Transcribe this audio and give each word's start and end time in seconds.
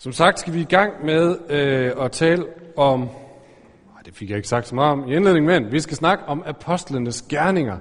Som 0.00 0.12
sagt 0.12 0.38
skal 0.38 0.54
vi 0.54 0.60
i 0.60 0.64
gang 0.64 1.04
med 1.04 1.36
øh, 1.48 2.04
at 2.04 2.12
tale 2.12 2.46
om, 2.76 3.00
nej, 3.00 4.02
det 4.04 4.14
fik 4.14 4.30
jeg 4.30 4.36
ikke 4.36 4.48
sagt 4.48 4.68
så 4.68 4.74
meget 4.74 4.92
om 4.92 5.08
i 5.08 5.16
indledningen, 5.16 5.62
men 5.62 5.72
vi 5.72 5.80
skal 5.80 5.96
snakke 5.96 6.24
om 6.24 6.42
apostlenes 6.46 7.22
gerninger, 7.22 7.78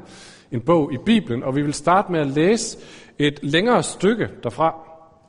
en 0.52 0.62
bog 0.62 0.94
i 0.94 0.98
Bibelen, 1.06 1.44
og 1.44 1.56
vi 1.56 1.62
vil 1.62 1.74
starte 1.74 2.12
med 2.12 2.20
at 2.20 2.28
læse 2.28 2.78
et 3.20 3.40
længere 3.44 3.84
stykke 3.84 4.30
derfra, 4.44 4.76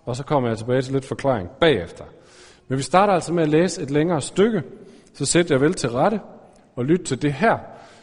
og 0.04 0.16
så 0.16 0.24
kommer 0.24 0.48
jeg 0.48 0.58
tilbage 0.58 0.82
til 0.82 0.92
lidt 0.92 1.04
forklaring 1.04 1.48
bagefter. 1.60 2.04
Men 2.68 2.78
vi 2.78 2.82
starter 2.82 3.12
altså 3.12 3.32
med 3.32 3.42
at 3.42 3.48
læse 3.48 3.82
et 3.82 3.90
længere 3.90 4.20
stykke, 4.20 4.62
så 5.14 5.26
sætter 5.26 5.54
jeg 5.54 5.60
vel 5.60 5.74
til 5.74 5.90
rette 5.90 6.20
og 6.76 6.84
lyt 6.84 7.00
til 7.00 7.22
det 7.22 7.32
her, 7.32 7.58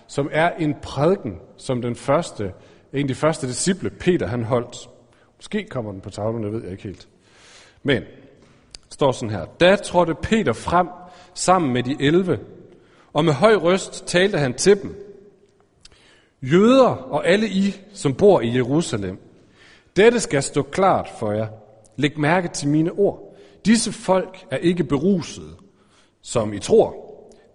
som 0.08 0.30
er 0.32 0.52
en 0.52 0.76
prædiken, 0.82 1.40
som 1.58 1.82
den 1.82 1.96
første, 1.96 2.54
en 2.94 3.02
af 3.02 3.08
de 3.08 3.16
første 3.16 3.48
disciple, 3.48 3.90
Peter, 3.90 4.28
han 4.28 4.44
holdt. 4.44 4.90
Måske 5.38 5.64
kommer 5.70 5.92
den 5.92 6.02
på 6.02 6.10
tavlen, 6.10 6.44
det 6.44 6.52
ved 6.52 6.64
jeg 6.64 6.72
ikke 6.72 6.84
helt. 6.84 7.08
Men 7.84 8.04
står 8.96 9.12
sådan 9.12 9.30
her. 9.30 9.46
Da 9.60 9.76
trådte 9.76 10.16
Peter 10.16 10.54
frem 10.54 10.88
sammen 11.34 11.74
med 11.74 11.84
de 11.84 11.96
elve, 12.00 12.40
og 13.14 13.26
med 13.26 13.34
høj 13.34 13.56
røst 13.56 14.08
talte 14.08 14.38
han 14.38 14.54
til 14.54 14.82
dem. 14.82 14.96
Jøder 16.42 16.90
og 16.90 17.28
alle 17.28 17.48
I, 17.50 17.76
som 17.94 18.14
bor 18.14 18.42
i 18.42 18.56
Jerusalem, 18.56 19.18
dette 19.96 20.20
skal 20.20 20.44
stå 20.44 20.62
klart 20.62 21.10
for 21.20 21.32
jer. 21.32 21.48
Læg 21.98 22.20
mærke 22.20 22.48
til 22.48 22.68
mine 22.68 22.92
ord. 22.92 23.36
Disse 23.66 23.92
folk 23.92 24.46
er 24.52 24.58
ikke 24.58 24.84
berusede, 24.84 25.56
som 26.22 26.54
I 26.54 26.60
tror. 26.60 26.96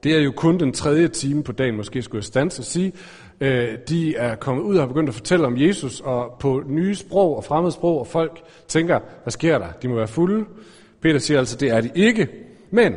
Det 0.02 0.14
er 0.14 0.20
jo 0.20 0.32
kun 0.36 0.60
den 0.60 0.72
tredje 0.72 1.08
time 1.08 1.42
på 1.42 1.52
dagen, 1.52 1.76
måske 1.76 2.02
skulle 2.02 2.18
jeg 2.18 2.24
stanse 2.24 2.60
og 2.60 2.64
sige. 2.64 2.92
Øh, 3.40 3.78
de 3.88 4.16
er 4.16 4.34
kommet 4.34 4.62
ud 4.62 4.76
og 4.76 4.82
har 4.82 4.88
begyndt 4.88 5.08
at 5.08 5.14
fortælle 5.14 5.46
om 5.46 5.60
Jesus 5.60 6.00
og 6.00 6.36
på 6.40 6.62
nye 6.66 6.94
sprog 6.94 7.36
og 7.36 7.44
fremmede 7.44 7.72
sprog, 7.72 8.00
og 8.00 8.06
folk 8.06 8.42
tænker, 8.68 9.00
hvad 9.22 9.30
sker 9.30 9.58
der? 9.58 9.68
De 9.82 9.88
må 9.88 9.94
være 9.94 10.08
fulde. 10.08 10.44
Peter 11.02 11.18
siger 11.18 11.38
altså, 11.38 11.56
det 11.56 11.70
er 11.70 11.80
de 11.80 11.90
ikke. 11.94 12.28
Men 12.70 12.94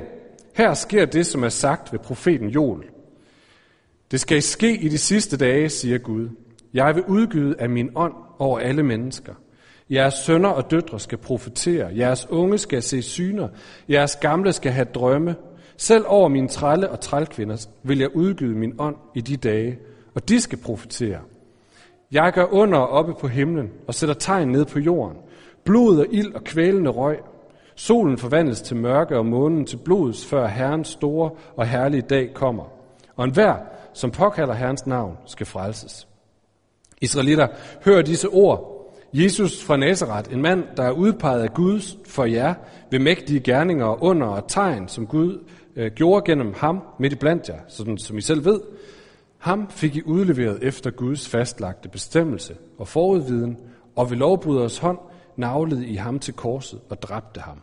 her 0.55 0.73
sker 0.73 1.05
det, 1.05 1.25
som 1.25 1.43
er 1.43 1.49
sagt 1.49 1.91
ved 1.91 1.99
profeten 1.99 2.49
Joel. 2.49 2.84
Det 4.12 4.20
skal 4.20 4.41
ske 4.41 4.76
i 4.77 4.90
de 4.90 4.98
sidste 4.98 5.37
dage, 5.37 5.70
siger 5.70 5.98
Gud. 5.98 6.29
Jeg 6.74 6.96
vil 6.96 7.04
udgyde 7.04 7.55
af 7.59 7.70
min 7.70 7.90
ånd 7.96 8.13
over 8.40 8.59
alle 8.59 8.84
mennesker. 8.84 9.34
Jeres 9.90 10.13
sønner 10.13 10.49
og 10.49 10.71
døtre 10.71 10.99
skal 10.99 11.18
profetere. 11.18 11.98
Jeres 11.98 12.27
unge 12.29 12.57
skal 12.57 12.81
se 12.81 13.01
syner. 13.01 13.48
Jeres 13.90 14.15
gamle 14.15 14.54
skal 14.54 14.71
have 14.71 14.85
drømme. 14.85 15.35
Selv 15.77 16.04
over 16.07 16.29
mine 16.29 16.48
trælle 16.48 16.90
og 16.90 16.99
trælkvinder 16.99 17.68
vil 17.84 17.99
jeg 17.99 18.15
udgyde 18.15 18.55
min 18.55 18.76
ånd 18.79 18.96
i 19.15 19.21
de 19.21 19.37
dage, 19.37 19.79
og 20.15 20.29
de 20.29 20.41
skal 20.41 20.57
profetere. 20.57 21.20
Jeg 22.12 22.31
gør 22.34 22.46
under 22.54 22.79
oppe 22.79 23.13
på 23.21 23.27
himlen 23.27 23.71
og 23.87 23.93
sætter 23.93 24.15
tegn 24.15 24.48
ned 24.48 24.65
på 24.65 24.79
jorden. 24.79 25.18
Blod 25.63 25.99
og 25.99 26.05
ild 26.12 26.34
og 26.34 26.43
kvælende 26.43 26.90
røg. 26.90 27.18
Solen 27.76 28.18
forvandles 28.18 28.62
til 28.62 28.77
mørke 28.77 29.18
og 29.18 29.26
månen 29.26 29.66
til 29.66 29.77
blods, 29.77 30.26
før 30.26 30.48
Herrens 30.48 30.88
store 30.88 31.32
og 31.55 31.68
herlige 31.68 32.02
dag 32.02 32.34
kommer. 32.34 32.63
Og 33.15 33.26
enhver, 33.26 33.55
som 33.93 34.12
påkalder 34.12 34.54
Herrens 34.54 34.88
navn, 34.88 35.18
skal 35.26 35.46
frelses. 35.46 36.07
Israelitter, 37.02 37.48
hør 37.85 38.02
disse 38.02 38.30
ord. 38.30 38.70
Jesus 39.13 39.63
fra 39.63 39.77
Nazareth, 39.77 40.34
en 40.34 40.41
mand, 40.41 40.63
der 40.77 40.84
er 40.84 40.91
udpeget 40.91 41.43
af 41.43 41.54
Gud 41.54 41.98
for 42.07 42.26
jer 42.26 42.54
ved 42.91 42.99
mægtige 42.99 43.40
gerninger 43.40 43.85
og 43.85 44.04
under 44.04 44.27
og 44.27 44.48
tegn, 44.48 44.87
som 44.87 45.08
Gud 45.08 45.43
øh, 45.76 45.91
gjorde 45.91 46.26
gennem 46.26 46.54
ham 46.58 46.80
midt 46.99 47.13
i 47.13 47.15
blandt 47.15 47.49
jer, 47.49 47.60
sådan 47.68 47.98
som 47.98 48.18
I 48.18 48.21
selv 48.21 48.46
ved. 48.46 48.62
Ham 49.37 49.70
fik 49.70 49.96
I 49.96 50.02
udleveret 50.04 50.60
efter 50.62 50.91
Guds 50.91 51.30
fastlagte 51.30 51.90
bestemmelse 51.90 52.55
og 52.77 52.87
forudviden, 52.87 53.58
og 53.96 54.10
ved 54.10 54.18
lovbryderes 54.18 54.77
hånd 54.77 54.98
navlede 55.37 55.87
I 55.87 55.95
ham 55.95 56.20
til 56.20 56.34
korset 56.34 56.79
og 56.89 57.01
dræbte 57.01 57.41
ham. 57.41 57.62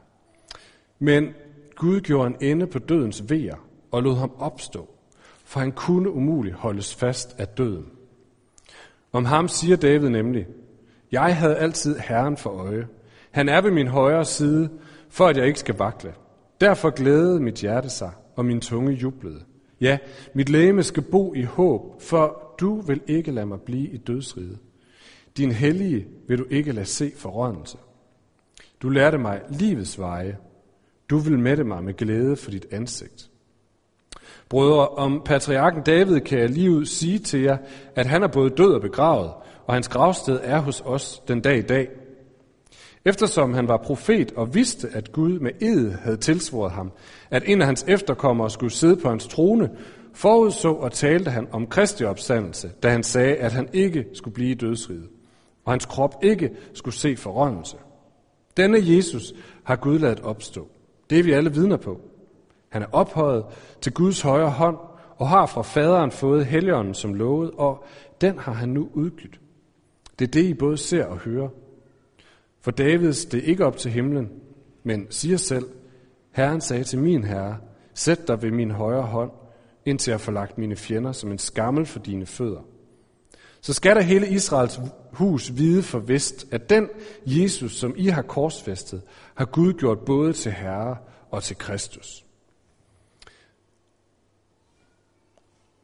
Men 0.98 1.28
Gud 1.76 2.00
gjorde 2.00 2.26
en 2.26 2.36
ende 2.40 2.66
på 2.66 2.78
dødens 2.78 3.30
vejer 3.30 3.56
og 3.90 4.02
lod 4.02 4.16
ham 4.16 4.32
opstå, 4.38 4.88
for 5.44 5.60
han 5.60 5.72
kunne 5.72 6.10
umuligt 6.10 6.54
holdes 6.54 6.94
fast 6.94 7.34
af 7.38 7.48
døden. 7.48 7.86
Om 9.12 9.24
ham 9.24 9.48
siger 9.48 9.76
David 9.76 10.08
nemlig, 10.08 10.46
jeg 11.12 11.36
havde 11.36 11.56
altid 11.56 11.98
Herren 11.98 12.36
for 12.36 12.50
øje. 12.50 12.88
Han 13.30 13.48
er 13.48 13.60
ved 13.60 13.70
min 13.70 13.88
højre 13.88 14.24
side, 14.24 14.70
for 15.08 15.26
at 15.26 15.36
jeg 15.36 15.46
ikke 15.46 15.58
skal 15.58 15.74
vakle. 15.74 16.12
Derfor 16.60 16.90
glædede 16.90 17.40
mit 17.40 17.54
hjerte 17.54 17.90
sig, 17.90 18.10
og 18.36 18.44
min 18.44 18.60
tunge 18.60 18.92
jublede. 18.92 19.40
Ja, 19.80 19.98
mit 20.34 20.48
læme 20.48 20.82
skal 20.82 21.02
bo 21.02 21.34
i 21.34 21.42
håb, 21.42 22.02
for 22.02 22.54
du 22.60 22.80
vil 22.80 23.00
ikke 23.06 23.30
lade 23.30 23.46
mig 23.46 23.60
blive 23.60 23.88
i 23.88 23.96
dødsriget. 23.96 24.58
Din 25.36 25.52
hellige 25.52 26.06
vil 26.28 26.38
du 26.38 26.44
ikke 26.50 26.72
lade 26.72 26.86
se 26.86 27.12
forrådnelse. 27.16 27.78
Du 28.82 28.88
lærte 28.88 29.18
mig 29.18 29.40
livets 29.50 29.98
veje. 29.98 30.36
Du 31.10 31.18
vil 31.18 31.38
mætte 31.38 31.64
mig 31.64 31.84
med 31.84 31.94
glæde 31.94 32.36
for 32.36 32.50
dit 32.50 32.66
ansigt. 32.70 33.30
Brødre, 34.48 34.88
om 34.88 35.22
patriarken 35.24 35.82
David 35.82 36.20
kan 36.20 36.38
jeg 36.38 36.50
lige 36.50 36.70
ud 36.70 36.84
sige 36.84 37.18
til 37.18 37.40
jer, 37.40 37.56
at 37.96 38.06
han 38.06 38.22
er 38.22 38.28
både 38.28 38.50
død 38.50 38.74
og 38.74 38.80
begravet, 38.80 39.32
og 39.66 39.74
hans 39.74 39.88
gravsted 39.88 40.40
er 40.42 40.58
hos 40.58 40.82
os 40.84 41.22
den 41.28 41.40
dag 41.40 41.58
i 41.58 41.62
dag. 41.62 41.88
Eftersom 43.04 43.54
han 43.54 43.68
var 43.68 43.76
profet 43.76 44.32
og 44.32 44.54
vidste, 44.54 44.88
at 44.92 45.12
Gud 45.12 45.38
med 45.38 45.50
ed 45.62 45.90
havde 45.90 46.16
tilsvoret 46.16 46.72
ham, 46.72 46.92
at 47.30 47.42
en 47.46 47.60
af 47.60 47.66
hans 47.66 47.84
efterkommere 47.88 48.50
skulle 48.50 48.72
sidde 48.72 48.96
på 48.96 49.08
hans 49.08 49.26
trone, 49.26 49.70
forudså 50.14 50.72
og 50.72 50.92
talte 50.92 51.30
han 51.30 51.48
om 51.52 51.66
Kristi 51.66 52.04
opstandelse, 52.04 52.70
da 52.82 52.88
han 52.88 53.02
sagde, 53.02 53.36
at 53.36 53.52
han 53.52 53.68
ikke 53.72 54.06
skulle 54.12 54.34
blive 54.34 54.54
dødsriget, 54.54 55.08
og 55.64 55.72
hans 55.72 55.86
krop 55.86 56.14
ikke 56.22 56.50
skulle 56.74 56.94
se 56.94 57.16
forrådnelse. 57.16 57.76
Denne 58.56 58.78
Jesus 58.82 59.32
har 59.64 59.76
Gud 59.76 59.98
ladet 59.98 60.20
opstå. 60.20 60.68
Det 61.10 61.18
er 61.18 61.22
vi 61.22 61.32
alle 61.32 61.52
vidner 61.54 61.76
på. 61.76 62.00
Han 62.68 62.82
er 62.82 62.86
ophøjet 62.92 63.44
til 63.80 63.92
Guds 63.92 64.20
højre 64.20 64.50
hånd 64.50 64.76
og 65.16 65.28
har 65.28 65.46
fra 65.46 65.62
faderen 65.62 66.10
fået 66.10 66.46
helligånden 66.46 66.94
som 66.94 67.14
lovet, 67.14 67.50
og 67.50 67.84
den 68.20 68.38
har 68.38 68.52
han 68.52 68.68
nu 68.68 68.88
udgydt. 68.94 69.40
Det 70.18 70.26
er 70.26 70.30
det, 70.30 70.44
I 70.44 70.54
både 70.54 70.76
ser 70.76 71.04
og 71.04 71.18
hører. 71.18 71.48
For 72.60 72.70
Davids 72.70 73.24
det 73.24 73.38
er 73.38 73.44
ikke 73.44 73.66
op 73.66 73.76
til 73.76 73.90
himlen, 73.90 74.30
men 74.82 75.06
siger 75.10 75.36
selv, 75.36 75.64
Herren 76.32 76.60
sagde 76.60 76.84
til 76.84 76.98
min 76.98 77.24
herre, 77.24 77.58
sæt 77.94 78.28
dig 78.28 78.42
ved 78.42 78.50
min 78.50 78.70
højre 78.70 79.02
hånd, 79.02 79.30
indtil 79.84 80.10
jeg 80.10 80.20
får 80.20 80.32
lagt 80.32 80.58
mine 80.58 80.76
fjender 80.76 81.12
som 81.12 81.32
en 81.32 81.38
skammel 81.38 81.86
for 81.86 81.98
dine 81.98 82.26
fødder. 82.26 82.69
Så 83.60 83.72
skal 83.72 83.96
der 83.96 84.02
hele 84.02 84.28
Israels 84.28 84.80
hus 85.12 85.52
vide 85.56 85.82
for 85.82 85.98
vist, 85.98 86.46
at 86.50 86.70
den 86.70 86.88
Jesus, 87.26 87.72
som 87.72 87.94
I 87.96 88.06
har 88.06 88.22
korsfæstet, 88.22 89.02
har 89.34 89.44
Gud 89.44 89.72
gjort 89.72 89.98
både 89.98 90.32
til 90.32 90.52
Herre 90.52 90.96
og 91.30 91.42
til 91.42 91.58
Kristus. 91.58 92.24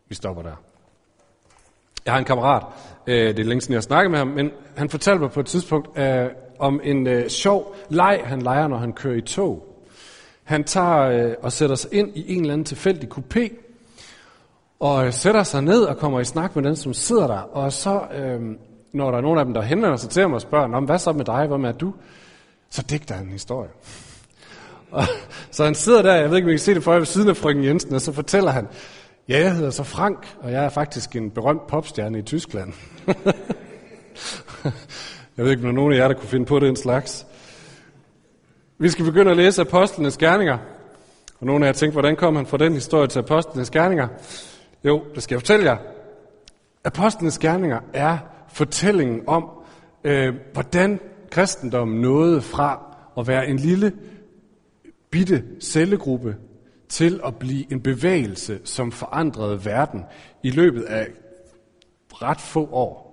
Vi 0.08 0.14
stopper 0.14 0.42
der. 0.42 0.62
Jeg 2.04 2.14
har 2.14 2.18
en 2.18 2.24
kammerat, 2.24 2.66
øh, 3.06 3.36
det 3.36 3.38
er 3.38 3.44
længe 3.44 3.60
siden 3.60 3.72
jeg 3.72 3.76
har 3.76 3.82
snakket 3.82 4.10
med 4.10 4.18
ham, 4.18 4.28
men 4.28 4.50
han 4.76 4.90
fortalte 4.90 5.20
mig 5.20 5.30
på 5.30 5.40
et 5.40 5.46
tidspunkt 5.46 5.98
øh, 5.98 6.26
om 6.58 6.80
en 6.84 7.06
øh, 7.06 7.28
sjov 7.28 7.74
leg, 7.88 8.22
han 8.24 8.42
leger, 8.42 8.68
når 8.68 8.76
han 8.76 8.92
kører 8.92 9.16
i 9.16 9.20
tog. 9.20 9.82
Han 10.44 10.64
tager 10.64 11.00
øh, 11.00 11.34
og 11.42 11.52
sætter 11.52 11.76
sig 11.76 11.94
ind 11.94 12.16
i 12.16 12.34
en 12.34 12.40
eller 12.40 12.52
anden 12.52 12.64
tilfældig 12.64 13.08
kupé, 13.12 13.65
og 14.80 15.14
sætter 15.14 15.42
sig 15.42 15.62
ned 15.62 15.82
og 15.82 15.96
kommer 15.96 16.20
i 16.20 16.24
snak 16.24 16.56
med 16.56 16.64
den, 16.64 16.76
som 16.76 16.94
sidder 16.94 17.26
der. 17.26 17.38
Og 17.38 17.72
så, 17.72 18.00
øh, 18.14 18.40
når 18.92 19.10
der 19.10 19.18
er 19.18 19.22
nogen 19.22 19.38
af 19.38 19.44
dem, 19.44 19.54
der 19.54 19.62
henvender 19.62 19.96
sig 19.96 20.10
til 20.10 20.28
mig 20.28 20.34
og 20.34 20.40
spørger, 20.40 20.80
hvad 20.80 20.98
så 20.98 21.12
med 21.12 21.24
dig, 21.24 21.46
hvad 21.46 21.58
med 21.58 21.74
du? 21.74 21.94
Så 22.70 22.82
digter 22.82 23.14
han 23.14 23.24
en 23.24 23.32
historie. 23.32 23.70
Og, 24.90 25.02
så 25.50 25.64
han 25.64 25.74
sidder 25.74 26.02
der, 26.02 26.14
jeg 26.14 26.30
ved 26.30 26.36
ikke, 26.36 26.46
om 26.46 26.50
I 26.50 26.52
kan 26.52 26.58
se 26.58 26.74
det 26.74 26.82
for 26.82 26.92
jer, 26.92 26.98
ved 26.98 27.06
siden 27.06 27.28
af 27.28 27.36
frøken 27.36 27.64
Jensen, 27.64 27.94
og 27.94 28.00
så 28.00 28.12
fortæller 28.12 28.50
han, 28.50 28.68
Ja, 29.28 29.38
jeg 29.38 29.54
hedder 29.54 29.70
så 29.70 29.82
Frank, 29.82 30.36
og 30.40 30.52
jeg 30.52 30.64
er 30.64 30.68
faktisk 30.68 31.16
en 31.16 31.30
berømt 31.30 31.66
popstjerne 31.66 32.18
i 32.18 32.22
Tyskland. 32.22 32.72
jeg 35.36 35.44
ved 35.44 35.50
ikke, 35.50 35.60
om 35.60 35.62
der 35.62 35.68
er 35.68 35.72
nogen 35.72 35.92
af 35.92 35.96
jer, 35.96 36.08
der 36.08 36.14
kunne 36.14 36.28
finde 36.28 36.46
på 36.46 36.58
den 36.58 36.76
slags. 36.76 37.26
Vi 38.78 38.88
skal 38.88 39.04
begynde 39.04 39.30
at 39.30 39.36
læse 39.36 39.60
Apostlenes 39.60 40.16
Gerninger. 40.16 40.58
Og 41.40 41.46
nogle 41.46 41.66
af 41.66 41.68
jer 41.68 41.72
tænker, 41.72 41.92
hvordan 41.92 42.16
kom 42.16 42.36
han 42.36 42.46
fra 42.46 42.56
den 42.56 42.72
historie 42.72 43.08
til 43.08 43.18
Apostlenes 43.18 43.70
Gerninger? 43.70 44.08
Jo, 44.86 45.04
det 45.14 45.22
skal 45.22 45.34
jeg 45.34 45.40
fortælle 45.40 45.70
jer. 45.70 45.76
Apostlenes 46.84 47.38
Gerninger 47.38 47.80
er 47.92 48.18
fortællingen 48.48 49.22
om, 49.26 49.50
øh, 50.04 50.34
hvordan 50.52 51.00
kristendommen 51.30 52.00
nåede 52.00 52.42
fra 52.42 52.96
at 53.18 53.26
være 53.26 53.48
en 53.48 53.56
lille, 53.56 53.92
bitte 55.10 55.44
cellegruppe 55.60 56.36
til 56.88 57.20
at 57.24 57.36
blive 57.36 57.72
en 57.72 57.80
bevægelse, 57.80 58.60
som 58.64 58.92
forandrede 58.92 59.64
verden 59.64 60.04
i 60.42 60.50
løbet 60.50 60.82
af 60.82 61.06
ret 62.12 62.40
få 62.40 62.68
år. 62.72 63.06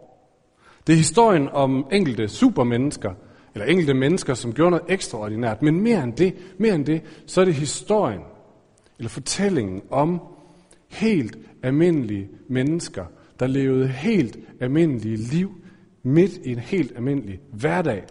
Det 0.87 0.93
er 0.93 0.97
historien 0.97 1.49
om 1.49 1.87
enkelte 1.91 2.27
supermennesker, 2.27 3.13
eller 3.53 3.65
enkelte 3.65 3.93
mennesker, 3.93 4.33
som 4.33 4.53
gjorde 4.53 4.71
noget 4.71 4.85
ekstraordinært. 4.89 5.61
Men 5.61 5.81
mere 5.81 6.03
end 6.03 6.13
det, 6.13 6.35
mere 6.57 6.75
end 6.75 6.85
det, 6.85 7.01
så 7.27 7.41
er 7.41 7.45
det 7.45 7.53
historien, 7.53 8.21
eller 8.97 9.09
fortællingen 9.09 9.81
om 9.89 10.21
helt 10.93 11.37
almindelige 11.63 12.29
mennesker, 12.47 13.05
der 13.39 13.47
levede 13.47 13.87
helt 13.87 14.37
almindelige 14.59 15.17
liv 15.17 15.51
midt 16.03 16.31
i 16.31 16.51
en 16.51 16.59
helt 16.59 16.95
almindelig 16.95 17.41
hverdag. 17.51 18.03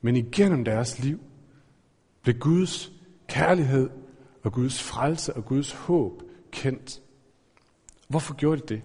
Men 0.00 0.16
igennem 0.16 0.64
deres 0.64 0.98
liv 0.98 1.20
blev 2.22 2.38
Guds 2.38 2.92
kærlighed 3.26 3.90
og 4.42 4.52
Guds 4.52 4.82
frelse 4.82 5.36
og 5.36 5.44
Guds 5.44 5.72
håb 5.72 6.22
kendt. 6.50 7.02
Hvorfor 8.08 8.34
gjorde 8.34 8.60
de 8.60 8.74
det, 8.74 8.82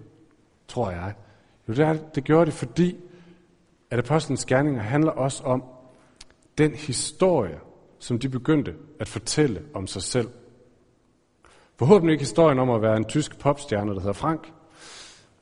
tror 0.68 0.90
jeg? 0.90 1.14
Jo, 1.68 1.74
det, 1.74 2.14
det 2.14 2.24
gjorde 2.24 2.46
det, 2.46 2.54
fordi 2.54 2.96
at 3.90 3.98
apostlenes 3.98 4.44
gerninger 4.44 4.82
handler 4.82 5.10
også 5.10 5.42
om 5.42 5.64
den 6.58 6.74
historie, 6.74 7.58
som 7.98 8.18
de 8.18 8.28
begyndte 8.28 8.74
at 9.00 9.08
fortælle 9.08 9.62
om 9.74 9.86
sig 9.86 10.02
selv. 10.02 10.28
Forhåbentlig 11.76 12.12
ikke 12.12 12.22
historien 12.22 12.58
om 12.58 12.70
at 12.70 12.82
være 12.82 12.96
en 12.96 13.04
tysk 13.04 13.38
popstjerne, 13.38 13.94
der 13.94 14.00
hedder 14.00 14.12
Frank, 14.12 14.52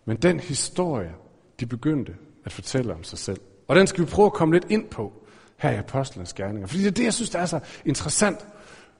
men 0.04 0.16
den 0.16 0.40
historie, 0.40 1.14
de 1.60 1.66
begyndte 1.66 2.16
at 2.44 2.52
fortælle 2.52 2.94
om 2.94 3.04
sig 3.04 3.18
selv. 3.18 3.40
Og 3.68 3.76
den 3.76 3.86
skal 3.86 4.04
vi 4.04 4.10
prøve 4.10 4.26
at 4.26 4.32
komme 4.32 4.54
lidt 4.54 4.66
ind 4.70 4.88
på 4.88 5.12
her 5.56 5.70
i 5.70 5.76
Apostlenes 5.76 6.32
Gerninger. 6.32 6.66
Fordi 6.66 6.82
det 6.82 6.88
er 6.88 6.94
det, 6.94 7.04
jeg 7.04 7.14
synes, 7.14 7.30
der 7.30 7.38
er 7.38 7.46
så 7.46 7.60
interessant. 7.84 8.46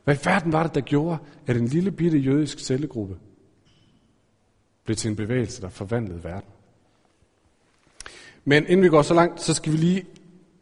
Hvad 0.04 0.14
i 0.14 0.18
verden 0.24 0.52
var 0.52 0.62
det, 0.62 0.74
der 0.74 0.80
gjorde, 0.80 1.18
at 1.46 1.56
en 1.56 1.66
lille 1.66 1.92
bitte 1.92 2.18
jødisk 2.18 2.58
cellegruppe 2.58 3.16
blev 4.84 4.96
til 4.96 5.10
en 5.10 5.16
bevægelse, 5.16 5.62
der 5.62 5.68
forvandlede 5.68 6.24
verden? 6.24 6.50
Men 8.44 8.66
inden 8.66 8.82
vi 8.84 8.88
går 8.88 9.02
så 9.02 9.14
langt, 9.14 9.40
så 9.40 9.54
skal 9.54 9.72
vi 9.72 9.76
lige 9.76 10.06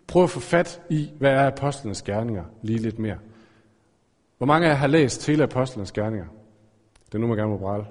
prøve 0.07 0.25
at 0.25 0.31
få 0.31 0.41
fat 0.41 0.83
i, 0.91 1.11
hvad 1.19 1.31
er 1.31 1.47
apostlenes 1.47 2.03
gerninger 2.03 2.45
lige 2.63 2.79
lidt 2.79 2.99
mere. 2.99 3.19
Hvor 4.39 4.47
mange 4.47 4.67
af 4.67 4.71
jer 4.71 4.77
har 4.77 4.87
læst 4.87 5.27
hele 5.27 5.43
apostlenes 5.43 5.93
gerninger? 5.93 6.27
Det 7.13 7.15
er 7.15 7.19
nu, 7.19 7.27
man 7.27 7.37
gerne 7.37 7.51
må 7.51 7.59
brale. 7.59 7.85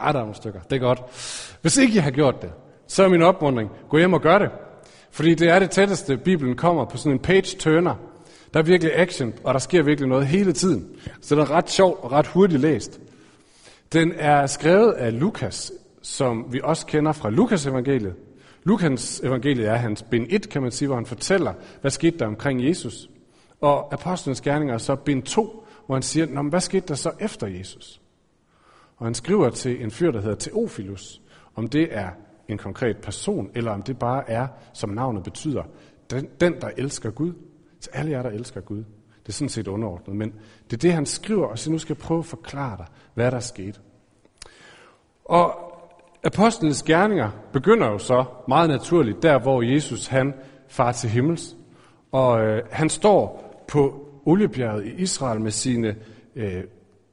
Ja, 0.00 0.12
der 0.12 0.18
er 0.18 0.22
nogle 0.22 0.34
stykker. 0.34 0.60
Det 0.60 0.76
er 0.76 0.80
godt. 0.80 1.02
Hvis 1.62 1.76
ikke 1.76 1.94
I 1.94 1.98
har 1.98 2.10
gjort 2.10 2.42
det, 2.42 2.52
så 2.86 3.04
er 3.04 3.08
min 3.08 3.22
opmuntring, 3.22 3.70
gå 3.88 3.98
hjem 3.98 4.12
og 4.12 4.20
gør 4.20 4.38
det. 4.38 4.50
Fordi 5.10 5.34
det 5.34 5.48
er 5.48 5.58
det 5.58 5.70
tætteste, 5.70 6.16
Bibelen 6.16 6.56
kommer 6.56 6.84
på 6.84 6.96
sådan 6.96 7.12
en 7.12 7.18
page-turner. 7.18 7.94
Der 8.54 8.60
er 8.60 8.64
virkelig 8.64 8.98
action, 8.98 9.34
og 9.44 9.54
der 9.54 9.60
sker 9.60 9.82
virkelig 9.82 10.08
noget 10.08 10.26
hele 10.26 10.52
tiden. 10.52 10.88
Så 11.20 11.34
det 11.34 11.42
er 11.42 11.50
ret 11.50 11.70
sjovt 11.70 12.04
og 12.04 12.12
ret 12.12 12.26
hurtigt 12.26 12.60
læst. 12.60 13.00
Den 13.92 14.12
er 14.16 14.46
skrevet 14.46 14.92
af 14.92 15.20
Lukas, 15.20 15.72
som 16.02 16.46
vi 16.50 16.60
også 16.64 16.86
kender 16.86 17.12
fra 17.12 17.30
Lukas 17.30 17.66
evangeliet. 17.66 18.14
Lukas 18.64 19.20
evangeliet 19.24 19.68
er 19.68 19.74
hans 19.74 20.02
bind 20.02 20.26
1, 20.30 20.48
kan 20.48 20.62
man 20.62 20.70
sige, 20.70 20.88
hvor 20.88 20.96
han 20.96 21.06
fortæller, 21.06 21.52
hvad 21.80 21.90
skete 21.90 22.18
der 22.18 22.26
omkring 22.26 22.68
Jesus. 22.68 23.10
Og 23.60 23.92
apostlenes 23.92 24.40
gerninger 24.40 24.74
er 24.74 24.78
så 24.78 24.96
bind 24.96 25.22
2, 25.22 25.66
hvor 25.86 25.94
han 25.94 26.02
siger, 26.02 26.26
Nå, 26.26 26.42
hvad 26.42 26.60
skete 26.60 26.88
der 26.88 26.94
så 26.94 27.10
efter 27.20 27.46
Jesus? 27.46 27.99
Og 29.00 29.06
han 29.06 29.14
skriver 29.14 29.50
til 29.50 29.82
en 29.82 29.90
fyr, 29.90 30.10
der 30.10 30.20
hedder 30.20 30.36
Theophilus, 30.36 31.22
om 31.54 31.68
det 31.68 31.88
er 31.90 32.08
en 32.48 32.58
konkret 32.58 32.96
person, 32.96 33.50
eller 33.54 33.70
om 33.70 33.82
det 33.82 33.98
bare 33.98 34.30
er, 34.30 34.46
som 34.72 34.90
navnet 34.90 35.22
betyder, 35.22 35.62
den, 36.10 36.28
den 36.40 36.60
der 36.60 36.70
elsker 36.76 37.10
Gud. 37.10 37.32
Til 37.80 37.90
alle 37.94 38.10
jer, 38.10 38.22
der 38.22 38.30
elsker 38.30 38.60
Gud. 38.60 38.84
Det 39.22 39.28
er 39.28 39.32
sådan 39.32 39.48
set 39.48 39.68
underordnet, 39.68 40.16
men 40.16 40.34
det 40.64 40.72
er 40.72 40.80
det, 40.80 40.92
han 40.92 41.06
skriver, 41.06 41.46
og 41.46 41.58
så 41.58 41.70
nu 41.70 41.78
skal 41.78 41.94
jeg 41.94 42.02
prøve 42.02 42.18
at 42.18 42.24
forklare 42.24 42.76
dig, 42.76 42.86
hvad 43.14 43.30
der 43.30 43.40
skete. 43.40 43.80
Og 45.24 45.72
apostlenes 46.24 46.82
gerninger 46.82 47.30
begynder 47.52 47.86
jo 47.86 47.98
så 47.98 48.24
meget 48.48 48.68
naturligt, 48.68 49.22
der 49.22 49.38
hvor 49.38 49.62
Jesus 49.62 50.06
han 50.06 50.34
far 50.68 50.92
til 50.92 51.10
himmels. 51.10 51.56
Og 52.12 52.40
øh, 52.40 52.62
han 52.70 52.88
står 52.88 53.54
på 53.68 54.08
oliebjerget 54.26 54.86
i 54.86 54.90
Israel 54.90 55.40
med 55.40 55.50
sine 55.50 55.96
øh, 56.36 56.64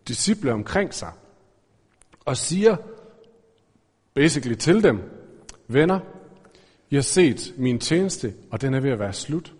disciple 0.07 0.53
omkring 0.53 0.93
sig, 0.93 1.11
og 2.27 2.37
siger 2.37 2.75
basically 4.13 4.55
til 4.55 4.83
dem, 4.83 4.99
venner, 5.67 5.99
I 6.89 6.95
har 6.95 7.01
set 7.01 7.53
min 7.57 7.79
tjeneste, 7.79 8.33
og 8.51 8.61
den 8.61 8.73
er 8.73 8.79
ved 8.79 8.91
at 8.91 8.99
være 8.99 9.13
slut. 9.13 9.53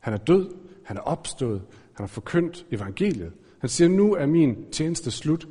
Han 0.00 0.12
er 0.12 0.16
død, 0.16 0.54
han 0.84 0.96
er 0.96 1.00
opstået, 1.00 1.62
han 1.70 2.02
har 2.02 2.06
forkyndt 2.06 2.66
evangeliet. 2.70 3.32
Han 3.58 3.68
siger, 3.68 3.88
nu 3.88 4.14
er 4.14 4.26
min 4.26 4.70
tjeneste 4.72 5.10
slut, 5.10 5.46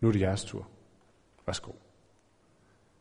nu 0.00 0.08
er 0.08 0.12
det 0.12 0.20
jeres 0.20 0.44
tur. 0.44 0.66
Værsgo. 1.46 1.72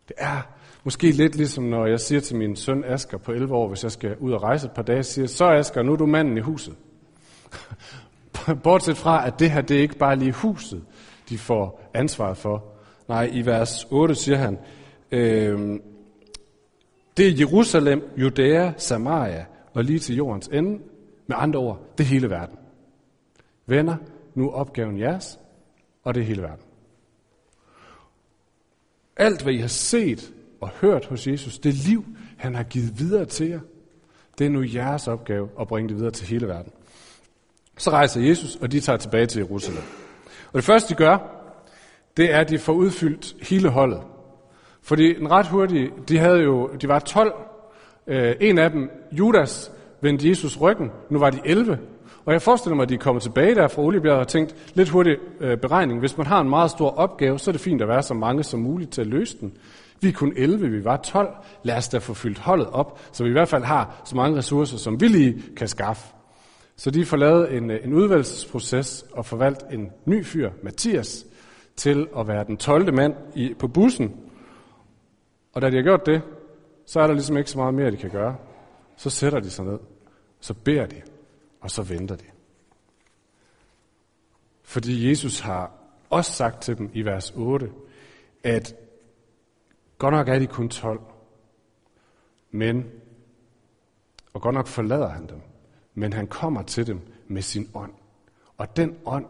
Det 0.07 0.15
er 0.17 0.41
måske 0.83 1.11
lidt 1.11 1.35
ligesom, 1.35 1.63
når 1.63 1.85
jeg 1.85 1.99
siger 1.99 2.21
til 2.21 2.35
min 2.35 2.55
søn 2.55 2.83
Asger 2.83 3.17
på 3.17 3.31
11 3.31 3.55
år, 3.55 3.67
hvis 3.67 3.83
jeg 3.83 3.91
skal 3.91 4.17
ud 4.17 4.31
og 4.31 4.43
rejse 4.43 4.65
et 4.65 4.73
par 4.73 4.83
dage, 4.83 5.03
siger 5.03 5.27
så 5.27 5.45
Asger, 5.45 5.83
nu 5.83 5.91
er 5.91 5.97
du 5.97 6.05
manden 6.05 6.37
i 6.37 6.41
huset. 6.41 6.75
Bortset 8.63 8.97
fra, 8.97 9.27
at 9.27 9.39
det 9.39 9.51
her, 9.51 9.61
det 9.61 9.77
er 9.77 9.81
ikke 9.81 9.97
bare 9.97 10.15
lige 10.15 10.31
huset, 10.31 10.83
de 11.29 11.37
får 11.37 11.89
ansvaret 11.93 12.37
for. 12.37 12.72
Nej, 13.07 13.29
i 13.33 13.45
vers 13.45 13.87
8 13.91 14.15
siger 14.15 14.37
han, 14.37 14.59
øh, 15.11 15.79
det 17.17 17.27
er 17.27 17.37
Jerusalem, 17.39 18.03
Judæa, 18.17 18.71
Samaria 18.77 19.45
og 19.73 19.83
lige 19.83 19.99
til 19.99 20.15
jordens 20.15 20.47
ende. 20.47 20.79
Med 21.27 21.35
andre 21.39 21.59
ord, 21.59 21.79
det 21.97 22.03
er 22.03 22.07
hele 22.07 22.29
verden. 22.29 22.57
Venner, 23.65 23.95
nu 24.35 24.49
er 24.49 24.53
opgaven 24.53 24.99
jeres, 24.99 25.39
og 26.03 26.15
det 26.15 26.21
er 26.21 26.25
hele 26.25 26.41
verden. 26.41 26.65
Alt, 29.17 29.43
hvad 29.43 29.53
I 29.53 29.57
har 29.57 29.67
set 29.67 30.33
og 30.61 30.69
hørt 30.69 31.05
hos 31.05 31.27
Jesus, 31.27 31.59
det 31.59 31.73
liv, 31.73 32.05
han 32.37 32.55
har 32.55 32.63
givet 32.63 32.99
videre 32.99 33.25
til 33.25 33.49
jer, 33.49 33.59
det 34.37 34.45
er 34.45 34.49
nu 34.49 34.63
jeres 34.73 35.07
opgave 35.07 35.49
at 35.59 35.67
bringe 35.67 35.89
det 35.89 35.97
videre 35.97 36.11
til 36.11 36.27
hele 36.27 36.47
verden. 36.47 36.71
Så 37.77 37.89
rejser 37.89 38.21
Jesus, 38.21 38.55
og 38.55 38.71
de 38.71 38.79
tager 38.79 38.97
tilbage 38.97 39.25
til 39.25 39.39
Jerusalem. 39.39 39.83
Og 40.47 40.53
det 40.53 40.63
første, 40.63 40.89
de 40.89 40.97
gør, 40.97 41.42
det 42.17 42.33
er, 42.33 42.39
at 42.39 42.49
de 42.49 42.59
får 42.59 42.73
udfyldt 42.73 43.49
hele 43.49 43.69
holdet. 43.69 44.01
Fordi 44.81 45.19
en 45.19 45.31
ret 45.31 45.47
hurtigt, 45.47 46.09
de, 46.09 46.17
havde 46.17 46.39
jo, 46.39 46.67
de 46.81 46.87
var 46.87 46.99
12. 46.99 47.33
Øh, 48.07 48.35
en 48.39 48.57
af 48.57 48.71
dem, 48.71 48.89
Judas, 49.11 49.71
vendte 50.01 50.29
Jesus 50.29 50.61
ryggen. 50.61 50.91
Nu 51.09 51.19
var 51.19 51.29
de 51.29 51.39
11. 51.45 51.79
Og 52.25 52.33
jeg 52.33 52.41
forestiller 52.41 52.75
mig, 52.75 52.83
at 52.83 52.89
de 52.89 52.97
kommer 52.97 53.19
tilbage 53.19 53.55
der 53.55 53.67
fra 53.67 53.81
Oliebjerget 53.81 54.21
og 54.21 54.27
tænkt, 54.27 54.55
lidt 54.73 54.89
hurtig 54.89 55.17
øh, 55.39 55.57
beregning. 55.57 55.99
Hvis 55.99 56.17
man 56.17 56.27
har 56.27 56.41
en 56.41 56.49
meget 56.49 56.71
stor 56.71 56.89
opgave, 56.89 57.39
så 57.39 57.51
er 57.51 57.51
det 57.51 57.61
fint 57.61 57.81
at 57.81 57.87
være 57.87 58.03
så 58.03 58.13
mange 58.13 58.43
som 58.43 58.59
muligt 58.59 58.91
til 58.91 59.01
at 59.01 59.07
løse 59.07 59.37
den. 59.41 59.57
Vi 60.01 60.07
er 60.07 60.13
kun 60.13 60.33
11, 60.35 60.69
vi 60.69 60.83
var 60.83 60.97
12. 60.97 61.29
Lad 61.63 61.77
os 61.77 61.89
da 61.89 61.97
få 61.97 62.13
fyldt 62.13 62.39
holdet 62.39 62.67
op, 62.67 62.99
så 63.11 63.23
vi 63.23 63.29
i 63.29 63.33
hvert 63.33 63.47
fald 63.47 63.63
har 63.63 64.01
så 64.05 64.15
mange 64.15 64.37
ressourcer, 64.37 64.77
som 64.77 65.01
vi 65.01 65.07
lige 65.07 65.43
kan 65.57 65.67
skaffe. 65.67 66.07
Så 66.75 66.91
de 66.91 67.05
får 67.05 67.17
lavet 67.17 67.53
en, 67.53 67.71
øh, 67.71 67.79
en 67.83 67.93
udvalgelsesproces 67.93 69.05
og 69.11 69.25
forvalgt 69.25 69.63
en 69.71 69.89
ny 70.05 70.25
fyr, 70.25 70.49
Mathias, 70.63 71.25
til 71.75 72.07
at 72.17 72.27
være 72.27 72.43
den 72.43 72.57
12. 72.57 72.93
mand 72.93 73.15
i, 73.35 73.53
på 73.53 73.67
bussen. 73.67 74.15
Og 75.53 75.61
da 75.61 75.69
de 75.69 75.75
har 75.75 75.83
gjort 75.83 76.05
det, 76.05 76.21
så 76.85 76.99
er 76.99 77.07
der 77.07 77.13
ligesom 77.13 77.37
ikke 77.37 77.49
så 77.49 77.57
meget 77.57 77.73
mere, 77.73 77.91
de 77.91 77.97
kan 77.97 78.09
gøre. 78.09 78.35
Så 78.97 79.09
sætter 79.09 79.39
de 79.39 79.49
sig 79.49 79.65
ned, 79.65 79.79
så 80.39 80.53
beder 80.53 80.85
de, 80.85 81.01
og 81.61 81.71
så 81.71 81.83
venter 81.83 82.15
de. 82.15 82.25
Fordi 84.63 85.09
Jesus 85.09 85.39
har 85.39 85.71
også 86.09 86.31
sagt 86.31 86.61
til 86.61 86.77
dem 86.77 86.89
i 86.93 87.01
vers 87.01 87.31
8, 87.35 87.71
at 88.43 88.75
godt 89.97 90.13
nok 90.13 90.27
er 90.27 90.39
de 90.39 90.47
kun 90.47 90.69
12, 90.69 91.01
men, 92.51 92.91
og 94.33 94.41
godt 94.41 94.55
nok 94.55 94.67
forlader 94.67 95.07
han 95.07 95.27
dem, 95.27 95.41
men 95.93 96.13
han 96.13 96.27
kommer 96.27 96.63
til 96.63 96.87
dem 96.87 97.01
med 97.27 97.41
sin 97.41 97.69
ånd. 97.73 97.93
Og 98.57 98.77
den 98.77 98.97
ånd 99.05 99.25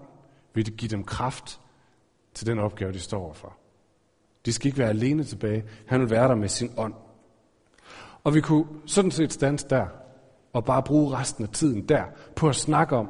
vil 0.54 0.78
give 0.78 0.90
dem 0.90 1.04
kraft 1.04 1.60
til 2.34 2.48
den 2.48 2.60
opgave, 2.60 2.92
de 2.92 3.00
står 3.00 3.20
overfor. 3.20 3.58
De 4.46 4.54
skal 4.54 4.68
ikke 4.68 4.80
være 4.80 4.90
alene 4.90 5.24
tilbage. 5.24 5.64
Han 5.88 6.02
vil 6.02 6.10
være 6.10 6.28
der 6.28 6.36
med 6.36 6.48
sin 6.48 6.72
ånd. 6.78 6.94
Og 8.24 8.34
vi 8.34 8.42
kunne 8.42 8.66
sådan 8.86 9.12
set 9.12 9.34
stands 9.34 9.64
der 9.64 9.88
og 10.54 10.66
bare 10.66 10.84
bruge 10.84 11.18
resten 11.18 11.44
af 11.44 11.50
tiden 11.50 11.90
der 11.90 12.04
på 12.36 12.50
at 12.50 12.56
snakke 12.56 12.96
om, 12.96 13.10